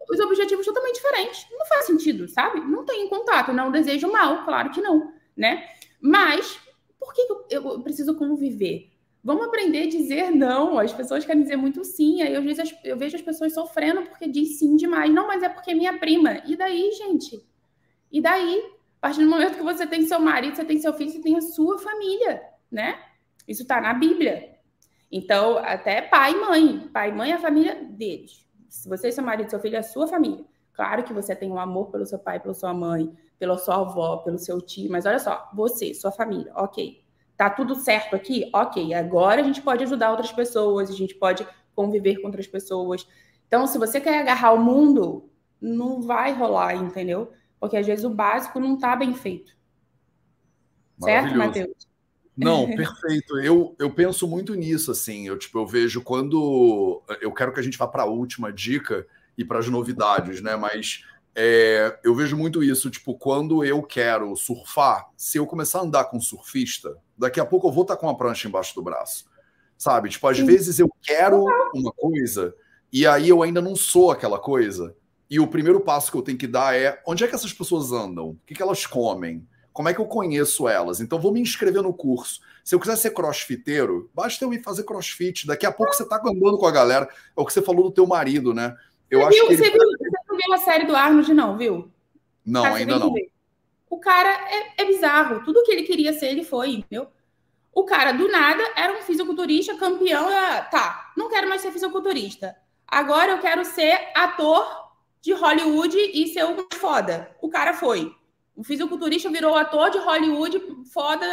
[0.09, 1.47] Os objetivos totalmente diferentes.
[1.51, 2.59] Não faz sentido, sabe?
[2.59, 5.67] Não tem contato, não desejo mal, claro que não, né?
[6.01, 6.59] Mas
[6.99, 8.91] por que eu, preciso conviver?
[9.23, 10.77] Vamos aprender a dizer não.
[10.79, 12.21] As pessoas querem dizer muito sim.
[12.21, 15.11] Aí eu, vezes, eu vejo as pessoas sofrendo porque diz sim demais.
[15.11, 16.41] Não, mas é porque é minha prima.
[16.45, 17.43] E daí, gente?
[18.11, 18.71] E daí?
[18.97, 21.35] A partir do momento que você tem seu marido, você tem seu filho, você tem
[21.35, 22.41] a sua família,
[22.71, 22.99] né?
[23.47, 24.55] Isso está na Bíblia.
[25.11, 26.89] Então, até pai e mãe.
[26.93, 28.45] Pai e mãe é a família deles.
[28.71, 30.45] Se você e seu marido, seu filho, é a sua família.
[30.71, 34.17] Claro que você tem um amor pelo seu pai, pela sua mãe, pela sua avó,
[34.17, 37.03] pelo seu tio, mas olha só, você, sua família, ok.
[37.35, 38.49] Tá tudo certo aqui?
[38.53, 38.93] Ok.
[38.93, 41.45] Agora a gente pode ajudar outras pessoas, a gente pode
[41.75, 43.05] conviver com outras pessoas.
[43.45, 47.33] Então, se você quer agarrar o mundo, não vai rolar, entendeu?
[47.59, 49.51] Porque às vezes o básico não tá bem feito.
[50.97, 51.90] Certo, Matheus?
[52.37, 53.39] Não, perfeito.
[53.39, 55.27] Eu, eu penso muito nisso, assim.
[55.27, 57.01] Eu, tipo, eu vejo quando.
[57.21, 59.05] Eu quero que a gente vá para a última dica
[59.37, 60.55] e para as novidades, né?
[60.55, 61.03] Mas
[61.33, 66.05] É, eu vejo muito isso, tipo, quando eu quero surfar, se eu começar a andar
[66.05, 69.25] com um surfista, daqui a pouco eu vou estar com uma prancha embaixo do braço.
[69.77, 70.09] Sabe?
[70.09, 70.45] Tipo, às Sim.
[70.45, 72.53] vezes eu quero uma coisa
[72.91, 74.95] e aí eu ainda não sou aquela coisa.
[75.29, 77.91] E o primeiro passo que eu tenho que dar é onde é que essas pessoas
[77.93, 78.31] andam?
[78.31, 79.47] O que, que elas comem?
[79.73, 80.99] Como é que eu conheço elas?
[80.99, 82.41] Então vou me inscrever no curso.
[82.63, 85.47] Se eu quiser ser crossfiteiro, basta eu ir fazer crossfit.
[85.47, 87.09] Daqui a pouco você tá andando com a galera.
[87.35, 88.75] É o que você falou do teu marido, né?
[89.09, 89.63] Eu você acho viu, que ele...
[89.63, 91.91] você, viu, você não viu a série do Arnold, não, viu?
[92.45, 93.13] Não, cara, ainda não.
[93.89, 95.43] O cara é, é, bizarro.
[95.43, 97.07] Tudo que ele queria ser, ele foi, entendeu?
[97.73, 100.27] O cara, do nada, era um fisiculturista, campeão.
[100.69, 102.55] Tá, não quero mais ser fisiculturista.
[102.87, 104.65] Agora eu quero ser ator
[105.21, 107.35] de Hollywood e ser um foda.
[107.41, 108.13] O cara foi.
[108.61, 110.61] O fisiculturista virou ator de Hollywood,
[110.93, 111.25] foda,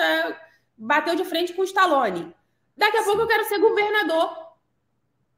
[0.74, 2.34] bateu de frente com o Stallone.
[2.74, 3.04] Daqui a Sim.
[3.04, 4.34] pouco eu quero ser governador.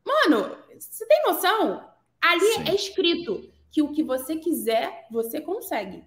[0.07, 1.85] Mano, você tem noção?
[2.21, 2.65] Ali Sim.
[2.69, 6.05] é escrito que o que você quiser, você consegue.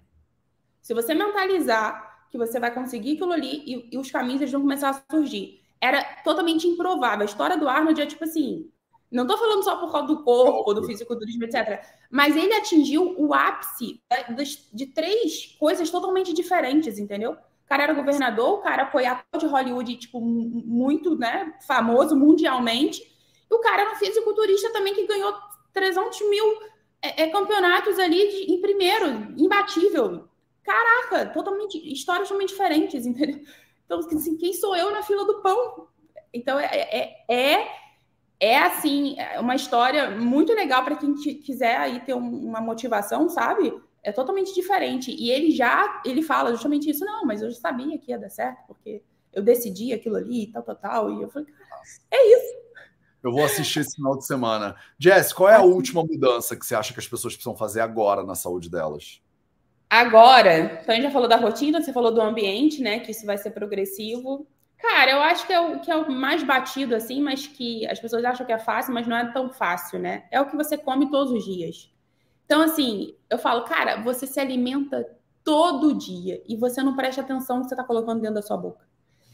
[0.80, 4.62] Se você mentalizar que você vai conseguir aquilo ali e, e os caminhos eles vão
[4.62, 5.60] começar a surgir.
[5.78, 7.20] Era totalmente improvável.
[7.20, 8.72] A história do Arnold é tipo assim,
[9.14, 11.84] não estou falando só por causa do corpo, do fisiculturismo, etc.
[12.10, 14.02] Mas ele atingiu o ápice
[14.72, 17.32] de três coisas totalmente diferentes, entendeu?
[17.32, 23.02] O cara era governador, o cara foi ator de Hollywood, tipo, muito né, famoso mundialmente.
[23.48, 25.32] E o cara era um fisiculturista também que ganhou
[25.72, 26.44] 300 mil
[27.00, 29.06] é, é, campeonatos ali de, em primeiro,
[29.36, 30.28] imbatível.
[30.64, 33.40] Caraca, totalmente, histórias totalmente diferentes, entendeu?
[33.84, 35.86] Então, assim, quem sou eu na fila do pão?
[36.32, 37.83] Então, é, é, é
[38.38, 43.72] é assim, é uma história muito legal para quem quiser aí ter uma motivação, sabe?
[44.02, 45.10] É totalmente diferente.
[45.10, 48.30] E ele já, ele fala justamente isso, não, mas eu já sabia que ia dar
[48.30, 51.10] certo, porque eu decidi aquilo ali, tal, tal, tal.
[51.12, 51.48] E eu falei,
[52.10, 52.64] é isso.
[53.22, 54.76] Eu vou assistir esse final de semana.
[54.98, 58.22] Jess, qual é a última mudança que você acha que as pessoas precisam fazer agora
[58.22, 59.22] na saúde delas?
[59.88, 63.00] Agora, então a gente já falou da rotina, você falou do ambiente, né?
[63.00, 64.46] Que isso vai ser progressivo.
[64.86, 67.98] Cara, eu acho que é, o, que é o mais batido, assim, mas que as
[67.98, 70.24] pessoas acham que é fácil, mas não é tão fácil, né?
[70.30, 71.90] É o que você come todos os dias.
[72.44, 75.08] Então, assim, eu falo, cara, você se alimenta
[75.42, 78.58] todo dia e você não presta atenção no que você está colocando dentro da sua
[78.58, 78.86] boca.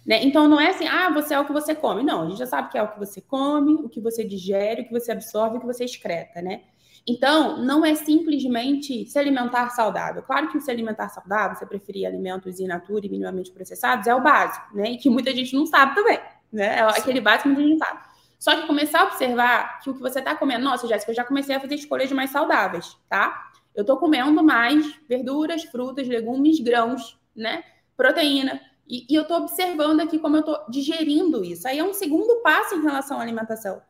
[0.07, 0.23] Né?
[0.23, 2.05] Então, não é assim, ah, você é o que você come.
[2.05, 4.83] Não, a gente já sabe que é o que você come, o que você digere,
[4.83, 6.63] o que você absorve, o que você excreta, né?
[7.07, 10.23] Então, não é simplesmente se alimentar saudável.
[10.23, 14.21] Claro que se alimentar saudável, você preferir alimentos in natura e minimamente processados, é o
[14.21, 14.91] básico, né?
[14.91, 16.21] E que muita gente não sabe também,
[16.53, 16.79] né?
[16.79, 18.01] É aquele básico que muita gente não sabe.
[18.39, 21.25] Só que começar a observar que o que você está comendo, nossa, Jéssica, eu já
[21.25, 23.51] comecei a fazer escolhas mais saudáveis, tá?
[23.75, 27.63] Eu estou comendo mais verduras, frutas, legumes, grãos, né?
[27.97, 28.61] Proteína.
[28.89, 31.69] E, e eu estou observando aqui como eu estou digerindo isso.
[31.69, 33.81] Aí é um segundo passo em relação à alimentação.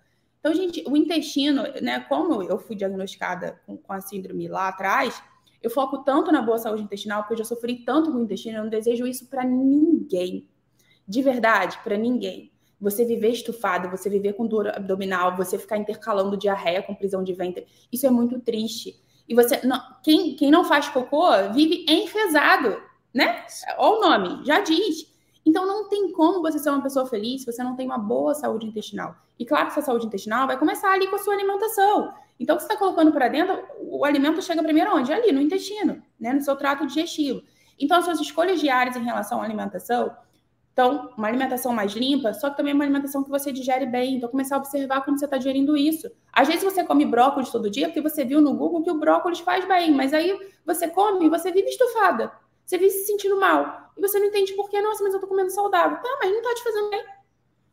[0.40, 5.22] Então, gente, o intestino, né, como eu fui diagnosticada com, com a síndrome lá atrás,
[5.62, 8.58] eu foco tanto na boa saúde intestinal, porque eu já sofri tanto com o intestino,
[8.58, 10.48] eu não desejo isso para ninguém.
[11.06, 12.50] De verdade, para ninguém.
[12.80, 17.34] Você viver estufado, você viver com dor abdominal, você ficar intercalando diarreia com prisão de
[17.34, 18.98] ventre, isso é muito triste.
[19.28, 22.80] E você, não, quem, quem não faz cocô vive enfesado,
[23.12, 23.44] né?
[23.76, 25.09] Olha o nome, já diz.
[25.50, 28.34] Então não tem como você ser uma pessoa feliz se você não tem uma boa
[28.34, 29.16] saúde intestinal.
[29.36, 32.14] E claro que essa saúde intestinal vai começar ali com a sua alimentação.
[32.38, 35.12] Então, você está colocando para dentro, o alimento chega primeiro onde?
[35.12, 36.32] Ali, no intestino, né?
[36.32, 37.42] no seu trato digestivo.
[37.78, 40.14] Então, as suas escolhas diárias em relação à alimentação,
[40.72, 44.14] então, uma alimentação mais limpa, só que também uma alimentação que você digere bem.
[44.14, 46.10] Então, começar a observar como você está digerindo isso.
[46.32, 49.40] Às vezes você come brócolis todo dia porque você viu no Google que o brócolis
[49.40, 52.32] faz bem, mas aí você come e você vive estufada.
[52.70, 53.92] Você vive se sentindo mal.
[53.96, 55.96] E você não entende por que, nossa, mas eu tô comendo saudável.
[55.96, 57.04] Tá, mas não tá te fazendo bem.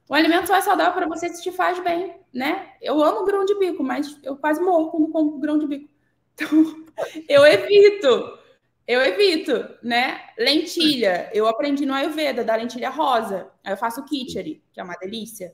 [0.09, 2.73] O alimento só é saudável para você se te faz bem, né?
[2.81, 5.89] Eu amo grão de bico, mas eu quase morro quando como grão de bico.
[6.39, 6.85] Então,
[7.29, 8.39] eu evito.
[8.87, 10.19] Eu evito, né?
[10.37, 11.29] Lentilha.
[11.31, 13.51] Eu aprendi no Ayurveda, da lentilha rosa.
[13.63, 15.53] Aí eu faço kitchari, que é uma delícia.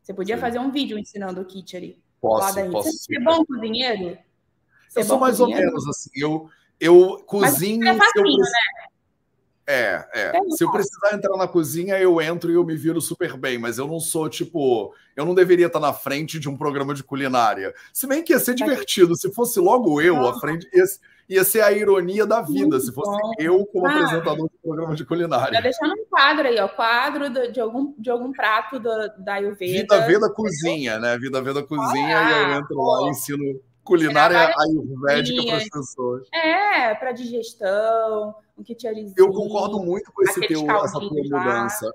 [0.00, 0.40] Você podia Sim.
[0.40, 2.00] fazer um vídeo ensinando o kitchari.
[2.20, 2.92] Posso, posso.
[2.92, 4.18] Você é bom cozinheiro?
[4.88, 5.66] Você eu é sou mais cozinheiro?
[5.66, 6.10] ou menos assim.
[6.14, 6.48] Eu,
[6.80, 7.84] eu cozinho.
[7.84, 8.38] Mas é facinho, eu...
[8.38, 8.88] né?
[9.70, 10.32] É, é.
[10.56, 13.76] Se eu precisar entrar na cozinha, eu entro e eu me viro super bem, mas
[13.76, 14.94] eu não sou tipo.
[15.14, 17.74] Eu não deveria estar na frente de um programa de culinária.
[17.92, 20.84] Se bem que ia ser divertido, se fosse logo eu à frente, ia,
[21.28, 25.04] ia ser a ironia da vida, se fosse eu como ah, apresentador de programa de
[25.04, 25.52] culinária.
[25.52, 29.34] Já deixando um quadro aí, ó, quadro do, de, algum, de algum prato do, da
[29.34, 29.72] Ayurveda.
[29.72, 31.18] Vida Veda Cozinha, né?
[31.18, 36.28] Vida Veda Cozinha, ah, e eu entro lá e ensino culinária ayurvédica para as pessoas.
[36.32, 39.14] É, para digestão, um kitcharizinho.
[39.16, 41.90] Eu concordo muito com esse teu, essa tua mudança.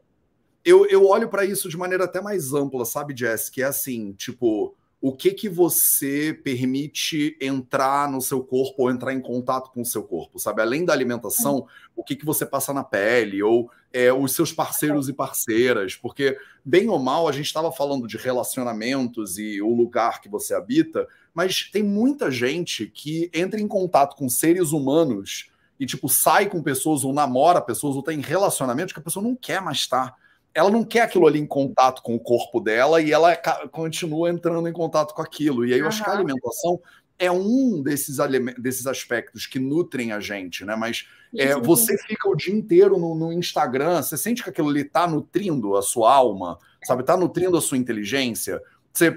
[0.66, 3.50] Eu, eu olho para isso de maneira até mais ampla, sabe, Jess?
[3.50, 9.12] Que é assim, tipo, o que que você permite entrar no seu corpo ou entrar
[9.12, 10.62] em contato com o seu corpo, sabe?
[10.62, 15.10] Além da alimentação, o que que você passa na pele ou é, os seus parceiros
[15.10, 20.22] e parceiras, porque bem ou mal a gente estava falando de relacionamentos e o lugar
[20.22, 25.86] que você habita, mas tem muita gente que entra em contato com seres humanos e
[25.86, 29.62] tipo sai com pessoas ou namora pessoas ou tem relacionamentos que a pessoa não quer
[29.62, 30.16] mais estar
[30.56, 33.36] ela não quer aquilo ali em contato com o corpo dela e ela
[33.72, 35.66] continua entrando em contato com aquilo.
[35.66, 35.90] E aí eu uhum.
[35.90, 36.80] acho que a alimentação
[37.18, 38.18] é um desses,
[38.58, 40.76] desses aspectos que nutrem a gente, né?
[40.76, 44.82] Mas é, você fica o dia inteiro no, no, Instagram, você sente que aquilo ali
[44.82, 47.02] está nutrindo a sua alma, sabe?
[47.02, 48.62] Está nutrindo a sua inteligência.
[48.94, 49.12] Você,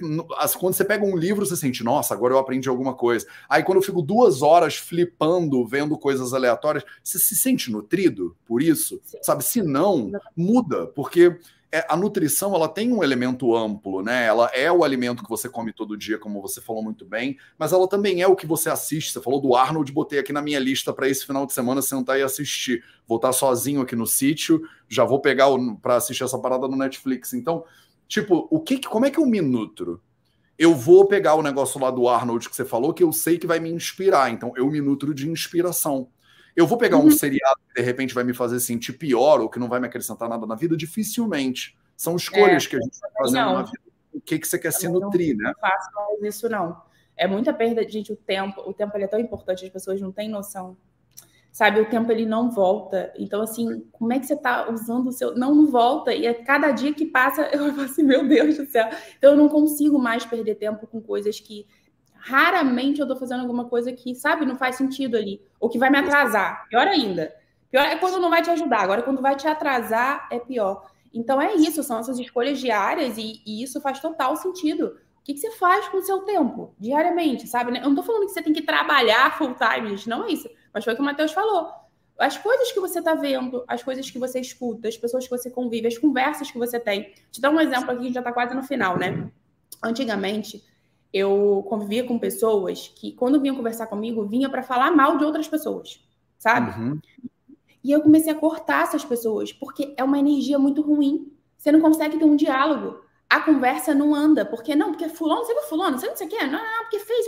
[0.59, 3.27] quando você pega um livro, você sente, nossa, agora eu aprendi alguma coisa.
[3.47, 8.63] Aí quando eu fico duas horas flipando, vendo coisas aleatórias, você se sente nutrido por
[8.63, 8.99] isso?
[9.05, 9.19] Sim.
[9.23, 9.45] Sabe?
[9.45, 11.39] Se não, muda, porque
[11.71, 14.25] é, a nutrição ela tem um elemento amplo, né?
[14.25, 17.71] Ela é o alimento que você come todo dia, como você falou muito bem, mas
[17.71, 19.13] ela também é o que você assiste.
[19.13, 22.19] Você falou do Arnold, botei aqui na minha lista para esse final de semana sentar
[22.19, 22.83] e assistir.
[23.07, 25.49] Vou estar sozinho aqui no sítio, já vou pegar
[25.83, 27.35] para assistir essa parada no Netflix.
[27.35, 27.63] Então,
[28.09, 30.01] Tipo, o que, como é que eu me nutro?
[30.59, 33.47] Eu vou pegar o negócio lá do Arnold que você falou, que eu sei que
[33.47, 34.31] vai me inspirar.
[34.31, 36.09] Então, eu me nutro de inspiração.
[36.55, 37.07] Eu vou pegar uhum.
[37.07, 39.87] um seriado que de repente vai me fazer sentir pior ou que não vai me
[39.87, 40.77] acrescentar nada na vida?
[40.77, 41.77] Dificilmente.
[41.95, 43.53] São escolhas é, que a gente vai fazendo não.
[43.55, 43.81] na vida.
[44.13, 45.53] O que, que você quer se nutrir, não, né?
[45.55, 46.81] Não faço mais isso, não.
[47.15, 48.63] É muita perda, gente, o tempo.
[48.63, 50.77] O tempo é tão importante, as pessoas não têm noção
[51.57, 51.81] sabe?
[51.81, 53.11] O tempo ele não volta.
[53.17, 55.35] Então, assim, como é que você está usando o seu.
[55.35, 56.15] Não, não volta.
[56.15, 58.87] E a cada dia que passa, eu falo assim, meu Deus do céu.
[59.17, 61.67] Então, eu não consigo mais perder tempo com coisas que
[62.13, 65.41] raramente eu estou fazendo alguma coisa que, sabe, não faz sentido ali.
[65.59, 66.69] Ou que vai me atrasar.
[66.69, 67.35] Pior ainda.
[67.71, 68.81] Pior é quando não vai te ajudar.
[68.81, 70.91] Agora, quando vai te atrasar, é pior.
[71.15, 71.83] Então, é isso.
[71.83, 74.99] São essas escolhas diárias e, e isso faz total sentido.
[75.21, 77.79] O que, que, você faz com o seu tempo diariamente, sabe?
[77.79, 80.07] Eu não estou falando que você tem que trabalhar full time, gente.
[80.07, 80.51] Não é isso.
[80.77, 81.71] Mas foi o que o Matheus falou.
[82.19, 85.49] As coisas que você está vendo, as coisas que você escuta, as pessoas que você
[85.49, 87.15] convive, as conversas que você tem.
[87.33, 89.31] Te dar um exemplo aqui, a gente já está quase no final, né?
[89.83, 90.63] Antigamente,
[91.11, 95.49] eu convivia com pessoas que, quando vinham conversar comigo, vinha para falar mal de outras
[95.49, 96.07] pessoas,
[96.37, 96.79] sabe?
[96.79, 97.01] Uhum.
[97.83, 101.33] E eu comecei a cortar essas pessoas, porque é uma energia muito ruim.
[101.57, 103.01] Você não consegue ter um diálogo.
[103.31, 104.45] A conversa não anda.
[104.45, 106.83] Porque não, porque fulano, você viu fulano, você não sei o quê, não, não, não,
[106.83, 107.27] porque fez.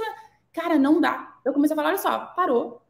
[0.53, 1.39] Cara, não dá.
[1.47, 2.83] Eu comecei a falar, olha só, parou.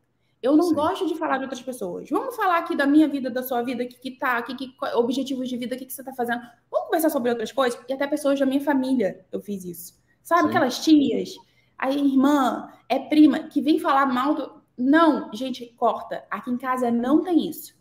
[0.43, 0.74] Eu não Sim.
[0.74, 2.09] gosto de falar de outras pessoas.
[2.11, 4.72] Vamos falar aqui da minha vida, da sua vida, o que, que tá, que, que,
[4.95, 6.41] objetivos de vida, o que, que você tá fazendo.
[6.70, 7.80] Vamos conversar sobre outras coisas?
[7.89, 9.99] E até pessoas da minha família eu fiz isso.
[10.22, 10.49] Sabe, Sim.
[10.49, 11.34] aquelas tias,
[11.76, 14.59] a irmã, é prima, que vem falar mal do.
[14.76, 16.24] Não, gente, corta.
[16.30, 17.76] Aqui em casa não tem isso.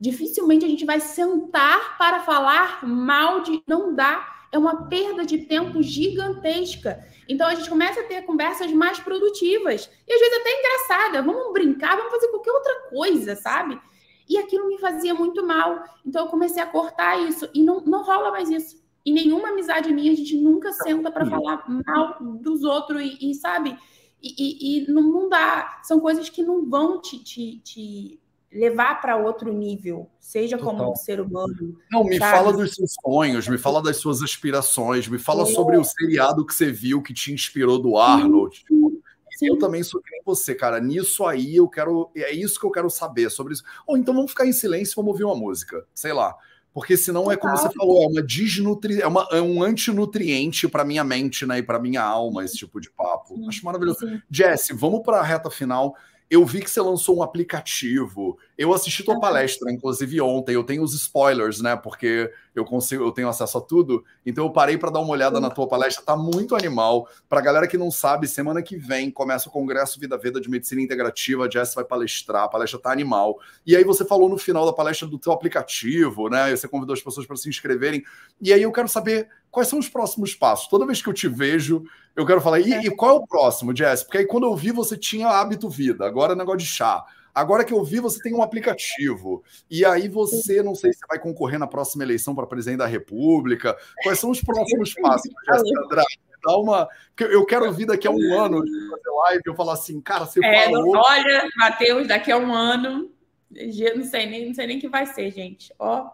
[0.00, 3.62] Dificilmente a gente vai sentar para falar mal de.
[3.68, 7.04] Não dá é uma perda de tempo gigantesca.
[7.28, 11.22] Então a gente começa a ter conversas mais produtivas e às vezes até engraçada.
[11.22, 13.80] Vamos brincar, vamos fazer qualquer outra coisa, sabe?
[14.28, 15.84] E aquilo me fazia muito mal.
[16.04, 18.80] Então eu comecei a cortar isso e não, não rola mais isso.
[19.04, 23.34] Em nenhuma amizade minha a gente nunca senta para falar mal dos outros e, e
[23.34, 23.78] sabe?
[24.22, 25.80] E, e, e, não, dá.
[25.82, 28.20] São coisas que não vão te, te, te
[28.52, 30.76] levar para outro nível, seja Total.
[30.76, 31.78] como um ser humano.
[31.90, 32.36] Não, me sabe?
[32.36, 36.54] fala dos seus sonhos, me fala das suas aspirações, me fala sobre o seriado que
[36.54, 38.64] você viu que te inspirou do Arnold.
[38.66, 39.00] Sim.
[39.40, 39.46] Sim.
[39.46, 40.78] Eu também sou que nem você, cara.
[40.78, 42.10] Nisso aí eu quero.
[42.14, 43.62] É isso que eu quero saber sobre isso.
[43.86, 45.82] Ou então vamos ficar em silêncio e vamos ouvir uma música.
[45.94, 46.36] Sei lá.
[46.74, 49.00] Porque senão é como você falou, é uma desnutri...
[49.00, 51.58] é, uma, é um antinutriente para minha mente, né?
[51.58, 53.34] E para minha alma, esse tipo de papo.
[53.34, 53.48] Sim.
[53.48, 53.98] Acho maravilhoso.
[54.30, 55.96] Jesse, vamos para a reta final.
[56.30, 58.38] Eu vi que você lançou um aplicativo.
[58.60, 60.54] Eu assisti tua palestra, inclusive ontem.
[60.54, 61.76] Eu tenho os spoilers, né?
[61.76, 64.04] Porque eu consigo, eu tenho acesso a tudo.
[64.26, 66.04] Então eu parei para dar uma olhada na tua palestra.
[66.04, 67.08] Tá muito animal.
[67.26, 70.82] Para galera que não sabe, semana que vem começa o Congresso Vida Veda de Medicina
[70.82, 71.46] Integrativa.
[71.46, 72.44] A Jess vai palestrar.
[72.44, 73.38] A palestra tá animal.
[73.66, 76.54] E aí você falou no final da palestra do teu aplicativo, né?
[76.54, 78.04] Você convidou as pessoas para se inscreverem.
[78.42, 80.68] E aí eu quero saber quais são os próximos passos.
[80.68, 81.82] Toda vez que eu te vejo,
[82.14, 84.02] eu quero falar, e, e qual é o próximo, Jess?
[84.02, 87.06] Porque aí quando eu vi, você tinha hábito vida, agora é negócio de chá.
[87.34, 89.42] Agora que eu vi, você tem um aplicativo.
[89.70, 93.76] E aí você, não sei se vai concorrer na próxima eleição para presidente da República.
[94.02, 96.20] Quais são os próximos passos, Jéssica Andrade?
[96.42, 96.88] Dá uma.
[97.18, 100.44] Eu quero ouvir daqui a um ano de fazer live eu falar assim, cara, você
[100.44, 100.96] é, falou.
[100.96, 103.10] Olha, Matheus, daqui a um ano,
[103.50, 105.72] não sei nem, não sei nem o que vai ser, gente.
[105.78, 106.10] Ó,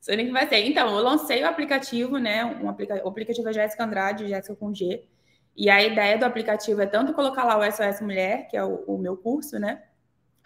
[0.00, 0.64] sei nem que vai ser.
[0.66, 2.44] Então, eu lancei o aplicativo, né?
[2.44, 2.94] Um aplica...
[3.04, 5.04] O aplicativo é Jéssica Andrade, Jéssica com G.
[5.56, 8.84] E a ideia do aplicativo é tanto colocar lá o SOS Mulher, que é o,
[8.86, 9.82] o meu curso, né?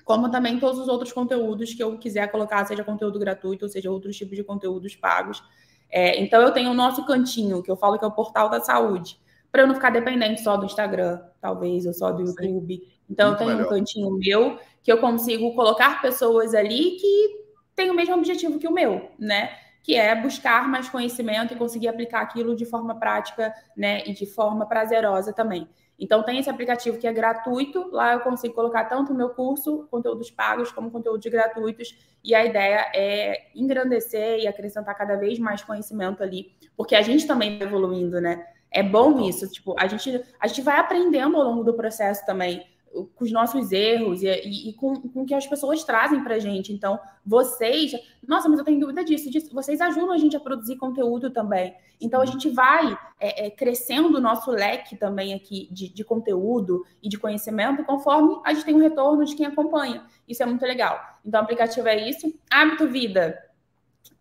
[0.05, 3.91] Como também todos os outros conteúdos que eu quiser colocar, seja conteúdo gratuito, ou seja
[3.91, 5.43] outros tipos de conteúdos pagos.
[5.91, 8.61] É, então, eu tenho o nosso cantinho, que eu falo que é o portal da
[8.61, 9.21] saúde.
[9.51, 12.77] para eu não ficar dependente só do Instagram, talvez, ou só do YouTube.
[12.77, 12.93] Sim.
[13.11, 13.67] Então, Muito eu tenho melhor.
[13.67, 17.43] um cantinho meu que eu consigo colocar pessoas ali que
[17.77, 19.51] têm o mesmo objetivo que o meu, né?
[19.83, 24.03] Que é buscar mais conhecimento e conseguir aplicar aquilo de forma prática, né?
[24.07, 25.69] E de forma prazerosa também.
[26.03, 27.89] Então, tem esse aplicativo que é gratuito.
[27.93, 31.97] Lá eu consigo colocar tanto o meu curso, conteúdos pagos, como conteúdos gratuitos.
[32.25, 37.25] E a ideia é engrandecer e acrescentar cada vez mais conhecimento ali, porque a gente
[37.25, 38.45] também está evoluindo, né?
[38.69, 42.67] É bom isso, tipo, a gente, a gente vai aprendendo ao longo do processo também
[42.93, 46.35] com os nossos erros e, e, e com, com o que as pessoas trazem para
[46.35, 46.73] a gente.
[46.73, 47.93] Então, vocês,
[48.27, 51.75] nossa, mas eu tenho dúvida disso, disso, vocês ajudam a gente a produzir conteúdo também.
[52.01, 56.85] Então, a gente vai é, é, crescendo o nosso leque também aqui de, de, conteúdo
[57.03, 60.05] e de conhecimento conforme a gente tem um retorno de quem acompanha.
[60.29, 61.01] Isso é muito legal.
[61.25, 62.33] Então, o aplicativo é isso.
[62.51, 63.39] Hábito Vida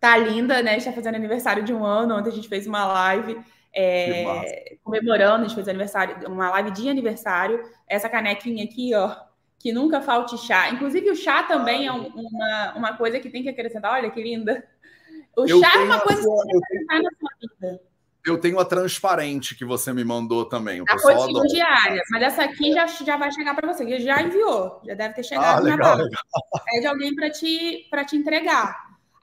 [0.00, 0.76] tá linda, né?
[0.76, 2.16] Está fazendo aniversário de um ano.
[2.16, 3.38] Ontem a gente fez uma live
[3.74, 7.62] é, comemorando, a gente fez aniversário, uma live de aniversário.
[7.88, 9.16] Essa canequinha aqui, ó,
[9.58, 10.70] que nunca falte chá.
[10.70, 13.92] Inclusive, o chá também é um, uma, uma coisa que tem que acrescentar.
[13.92, 14.62] Olha que linda.
[15.36, 17.80] O eu chá é uma coisa sua, que tem que acrescentar na sua vida.
[18.24, 20.80] Eu tenho a transparente que você me mandou também.
[20.80, 24.22] O a rotina diária, mas essa aqui já, já vai chegar para você, que já
[24.22, 26.22] enviou, já deve ter chegado ah, legal, na legal.
[26.72, 28.74] É de alguém para te, te entregar.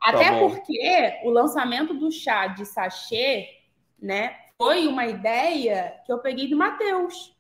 [0.02, 3.59] Tá Até tá porque o lançamento do chá de sachê
[4.02, 4.36] né?
[4.58, 7.36] Foi uma ideia que eu peguei do Matheus.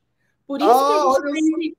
[0.47, 1.77] Por isso oh, que a gente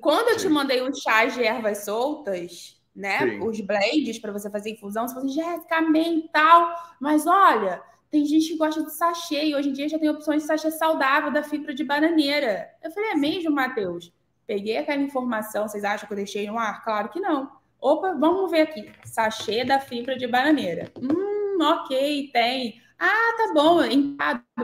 [0.00, 3.18] Quando eu te mandei os chás de ervas soltas, né?
[3.18, 3.40] Sim.
[3.40, 6.74] Os blends para você fazer infusão, você falou assim, Jéssica, amei tal.
[7.00, 10.42] Mas olha, tem gente que gosta de sachê, e hoje em dia já tem opções
[10.42, 12.70] de sachê saudável da fibra de bananeira.
[12.82, 14.12] Eu falei, é mesmo, Matheus?
[14.46, 16.84] Peguei aquela informação, vocês acham que eu deixei no ar?
[16.84, 17.50] Claro que não.
[17.80, 18.92] Opa, vamos ver aqui.
[19.04, 20.92] Sachê da fibra de bananeira.
[21.00, 22.81] Hum, ok, tem.
[23.04, 23.78] Ah, tá bom,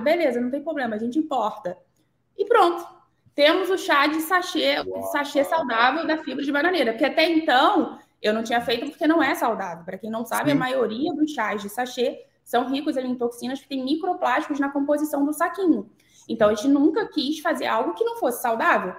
[0.00, 1.76] beleza, não tem problema, a gente importa.
[2.36, 2.86] E pronto.
[3.34, 4.76] Temos o chá de sachê,
[5.10, 9.20] sachê saudável da fibra de bananeira, porque até então eu não tinha feito porque não
[9.20, 9.84] é saudável.
[9.84, 10.56] Para quem não sabe, Sim.
[10.56, 15.24] a maioria dos chás de sachê são ricos em toxinas que têm microplásticos na composição
[15.24, 15.90] do saquinho.
[16.28, 18.94] Então a gente nunca quis fazer algo que não fosse saudável.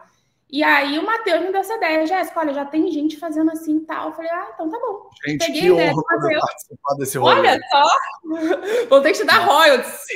[0.51, 3.77] E aí o Matheus me deu essa ideia, Jéssica, olha, já tem gente fazendo assim
[3.77, 4.07] e tal.
[4.07, 5.07] Eu falei, ah, então tá bom.
[5.23, 7.39] Gente, Peguei que honra poder participar desse rolê.
[7.39, 7.83] Olha só,
[8.89, 10.07] vou ter que te dar royalties.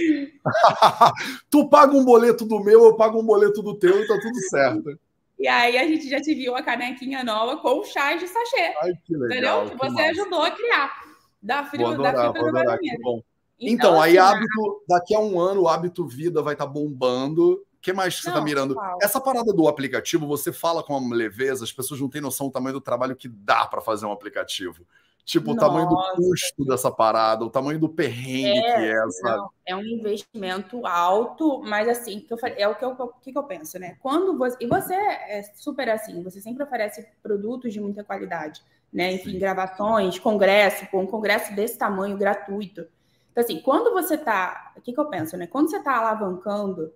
[1.51, 4.39] tu paga um boleto do meu, eu pago um boleto do teu e tá tudo
[4.49, 4.99] certo.
[5.37, 8.73] E aí a gente já te viu a canequinha nova com o chá de sachê.
[8.81, 9.65] Ai, que legal.
[9.65, 9.77] Entendeu?
[9.77, 10.21] Que, você massa.
[10.21, 11.03] ajudou a criar.
[11.41, 13.23] Da frio, vou adorar, da fibra vou adorar, Então,
[13.59, 17.61] então, aí assim, hábito, daqui a um ano, o hábito vida vai estar tá bombando
[17.83, 18.77] que mais que você está mirando?
[19.01, 22.53] Essa parada do aplicativo, você fala com uma leveza, as pessoas não têm noção do
[22.53, 24.87] tamanho do trabalho que dá para fazer um aplicativo.
[25.25, 25.65] Tipo, Nossa.
[25.65, 29.37] o tamanho do custo dessa parada, o tamanho do perrengue é, que é, sabe?
[29.37, 33.37] Não, é um investimento alto, mas assim, que eu, é o que eu, que, que
[33.37, 33.97] eu penso, né?
[34.01, 34.57] Quando você.
[34.61, 38.61] E você é super assim, você sempre oferece produtos de muita qualidade,
[38.93, 39.11] né?
[39.11, 39.39] Enfim, Sim.
[39.39, 42.87] gravações, congresso, um congresso desse tamanho gratuito.
[43.31, 44.71] Então, assim, quando você tá.
[44.77, 45.47] O que, que eu penso, né?
[45.47, 46.93] Quando você está alavancando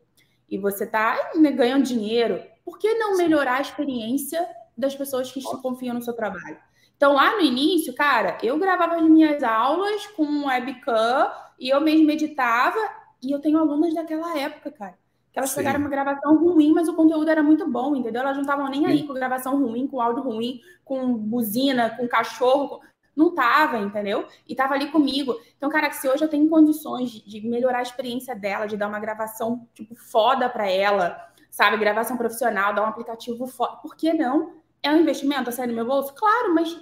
[0.49, 5.41] e você está né, ganhando dinheiro, por que não melhorar a experiência das pessoas que
[5.41, 6.57] confiam no seu trabalho?
[6.95, 11.79] Então, lá no início, cara, eu gravava as minhas aulas com um webcam e eu
[11.79, 12.79] mesmo editava,
[13.21, 14.97] e eu tenho alunas daquela época, cara.
[15.31, 15.57] Que elas Sim.
[15.57, 18.21] pegaram uma gravação ruim, mas o conteúdo era muito bom, entendeu?
[18.21, 22.81] Elas não estavam nem aí com gravação ruim, com áudio ruim, com buzina, com cachorro.
[23.17, 24.27] Não tava, entendeu?
[24.47, 25.35] E tava ali comigo.
[25.57, 28.99] Então, cara, se hoje eu tenho condições de melhorar a experiência dela, de dar uma
[28.99, 31.77] gravação, tipo, foda para ela, sabe?
[31.77, 33.77] Gravação profissional, dar um aplicativo foda.
[33.77, 34.53] Por que não?
[34.83, 36.13] É um investimento a sair do meu bolso?
[36.13, 36.79] Claro, mas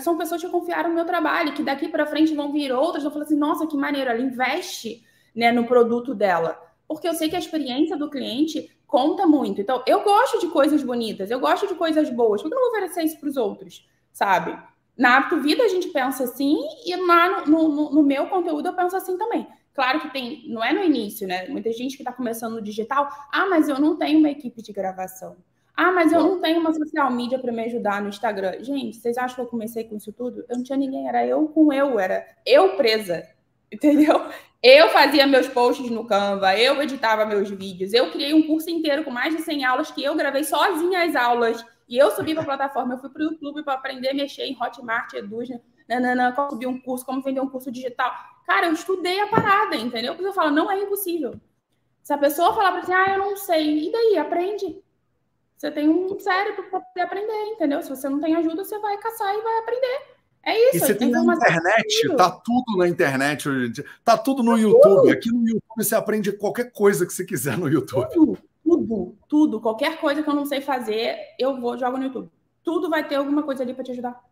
[0.00, 3.12] são pessoas que confiaram no meu trabalho, que daqui para frente vão vir outras, vão
[3.12, 5.04] falar assim, nossa, que maneiro, ela investe
[5.36, 6.58] né, no produto dela.
[6.86, 9.60] Porque eu sei que a experiência do cliente conta muito.
[9.60, 12.40] Então, eu gosto de coisas bonitas, eu gosto de coisas boas.
[12.40, 14.58] Por que eu não vou oferecer isso para os outros, sabe?
[14.98, 18.74] Na Apto Vida a gente pensa assim, e lá no, no, no, meu conteúdo eu
[18.74, 19.46] penso assim também.
[19.72, 21.46] Claro que tem, não é no início, né?
[21.46, 24.72] Muita gente que está começando no digital, ah, mas eu não tenho uma equipe de
[24.72, 25.36] gravação.
[25.72, 28.64] Ah, mas eu não tenho uma social media para me ajudar no Instagram.
[28.64, 30.44] Gente, vocês acham que eu comecei com isso tudo?
[30.48, 33.24] Eu não tinha ninguém, era eu com eu, era eu presa,
[33.70, 34.20] entendeu?
[34.60, 39.04] Eu fazia meus posts no Canva, eu editava meus vídeos, eu criei um curso inteiro
[39.04, 42.42] com mais de 100 aulas que eu gravei sozinha as aulas e eu subi para
[42.42, 45.48] a plataforma, eu fui para o YouTube para aprender a mexer em Hotmart, Eduz,
[45.88, 48.12] nanana, como subir um curso, como vender um curso digital.
[48.46, 50.14] Cara, eu estudei a parada, entendeu?
[50.14, 51.40] Porque eu falo, não é impossível.
[52.02, 54.18] Se a pessoa falar para você, ah, eu não sei, e daí?
[54.18, 54.82] Aprende.
[55.56, 57.82] Você tem um cérebro para poder aprender, entendeu?
[57.82, 60.18] Se você não tem ajuda, você vai caçar e vai aprender.
[60.44, 60.76] É isso.
[60.76, 62.16] E você tem na internet, tudo.
[62.16, 63.84] tá tudo na internet hoje em dia.
[64.04, 64.80] Tá tudo no YouTube.
[64.82, 65.10] Tudo.
[65.10, 68.08] Aqui no YouTube você aprende qualquer coisa que você quiser no YouTube.
[68.12, 69.60] Tudo, tudo, tudo.
[69.60, 72.30] Qualquer coisa que eu não sei fazer, eu vou jogo no YouTube.
[72.62, 74.22] Tudo vai ter alguma coisa ali para te ajudar.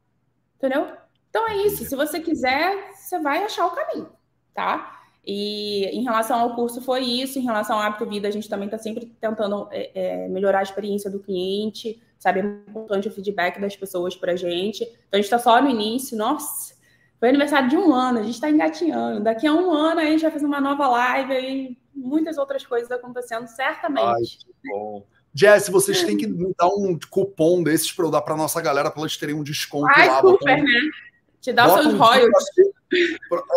[0.56, 0.88] Entendeu?
[1.30, 1.84] Então é isso.
[1.84, 4.10] Se você quiser, você vai achar o caminho,
[4.52, 5.00] tá?
[5.24, 8.66] E em relação ao curso foi isso, em relação ao hábito vida, a gente também
[8.66, 12.40] está sempre tentando é, é, melhorar a experiência do cliente, sabe?
[12.40, 14.84] É importante o feedback das pessoas para a gente.
[14.84, 16.74] Então a gente está só no início, nossa,
[17.18, 19.24] foi aniversário de um ano, a gente está engatinhando.
[19.24, 22.90] Daqui a um ano a gente vai fazer uma nova live e muitas outras coisas
[22.90, 24.06] acontecendo, certamente.
[24.06, 25.06] Ai, que bom.
[25.34, 29.02] Jess, vocês têm que dar um cupom desses para eu dar para nossa galera para
[29.02, 30.20] elas terem um desconto Ai, lá.
[30.20, 30.80] Super, né?
[31.40, 32.46] Te dá bota seus um royalties.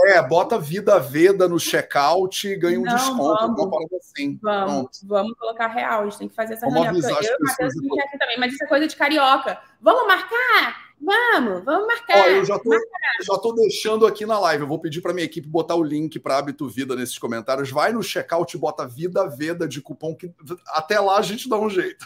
[0.07, 3.55] É, bota vida Veda no checkout e ganha um Não, desconto.
[3.55, 4.37] Vamos, assim.
[4.41, 6.01] vamos, vamos colocar real.
[6.01, 7.09] A gente tem que fazer essa vamos reunião.
[7.09, 7.73] Eu e o Matheus
[8.03, 9.57] aqui também, mas isso é coisa de carioca.
[9.79, 10.88] Vamos marcar?
[11.01, 12.17] Vamos, vamos marcar.
[12.17, 14.63] Ó, eu já tô, já tô deixando aqui na live.
[14.63, 17.71] Eu vou pedir para minha equipe botar o link para Hábito Vida nesses comentários.
[17.71, 20.31] Vai no checkout e bota Vida Veda de cupom que
[20.67, 22.05] até lá a gente dá um jeito.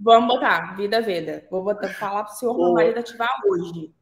[0.00, 1.46] Vamos botar, Vida Veda.
[1.50, 3.92] Vou botar, falar para o senhor meu marido ativar hoje.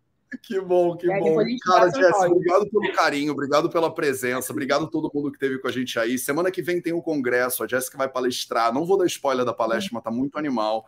[0.42, 1.36] Que bom, que bom.
[1.64, 5.68] Cara, Jess, obrigado pelo carinho, obrigado pela presença, obrigado a todo mundo que esteve com
[5.68, 6.18] a gente aí.
[6.18, 8.72] Semana que vem tem o um congresso, a Jéssica vai palestrar.
[8.72, 10.84] Não vou dar spoiler da palestra, mas tá muito animal.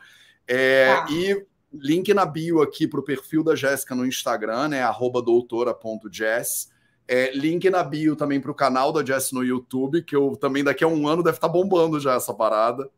[0.47, 1.07] É, tá.
[1.11, 4.83] E link na bio aqui para o perfil da Jéssica no Instagram, né?
[5.25, 6.71] doutora.jess.
[7.07, 10.63] É, link na bio também para o canal da Jess no YouTube, que eu também
[10.63, 12.91] daqui a um ano deve estar tá bombando já essa parada.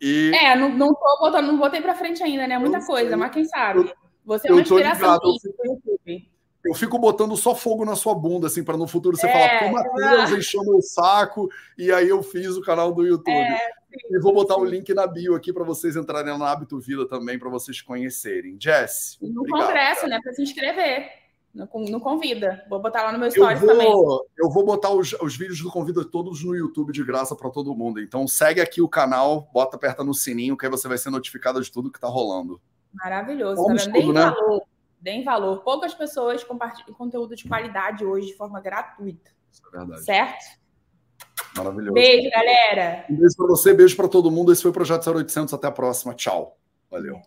[0.00, 0.32] E...
[0.34, 2.58] É, não, não tô botando, não botei para frente ainda, né?
[2.58, 3.80] Muita coisa, mas quem sabe.
[3.80, 3.94] Eu
[4.26, 5.18] você é uma inspiração
[5.64, 6.28] YouTube.
[6.64, 9.60] Eu fico botando só fogo na sua bunda, assim, para no futuro você é, falar,
[9.60, 11.48] pô, Matheus encheu meu saco,
[11.78, 13.30] e aí eu fiz o canal do YouTube.
[13.30, 13.70] É,
[14.00, 17.08] sim, e vou botar o link na bio aqui para vocês entrarem na Hábito Vida
[17.08, 18.56] também, para vocês conhecerem.
[18.60, 19.18] Jess.
[19.20, 20.08] No obrigado, congresso, cara.
[20.08, 20.20] né?
[20.22, 21.26] Para se inscrever.
[21.56, 21.66] Não,
[22.00, 22.64] convida.
[22.68, 23.92] Vou botar lá no meu stories eu vou, também.
[24.36, 27.74] Eu vou botar os, os vídeos do Convida todos no YouTube de graça para todo
[27.74, 27.98] mundo.
[27.98, 31.62] Então segue aqui o canal, bota, aperta no sininho, que aí você vai ser notificado
[31.62, 32.60] de tudo que tá rolando.
[32.92, 33.64] Maravilhoso.
[33.66, 34.20] Tá Deem né?
[34.20, 34.62] valor.
[35.00, 35.62] Deem valor.
[35.62, 39.30] Poucas pessoas compartilham conteúdo de qualidade hoje de forma gratuita.
[39.50, 40.04] Isso é verdade.
[40.04, 40.44] Certo?
[41.56, 41.94] Maravilhoso.
[41.94, 43.04] Beijo, galera.
[43.08, 44.52] Um beijo para você, beijo para todo mundo.
[44.52, 45.54] Esse foi o Projeto 0800.
[45.54, 46.14] Até a próxima.
[46.14, 46.56] Tchau.
[46.90, 47.20] Valeu.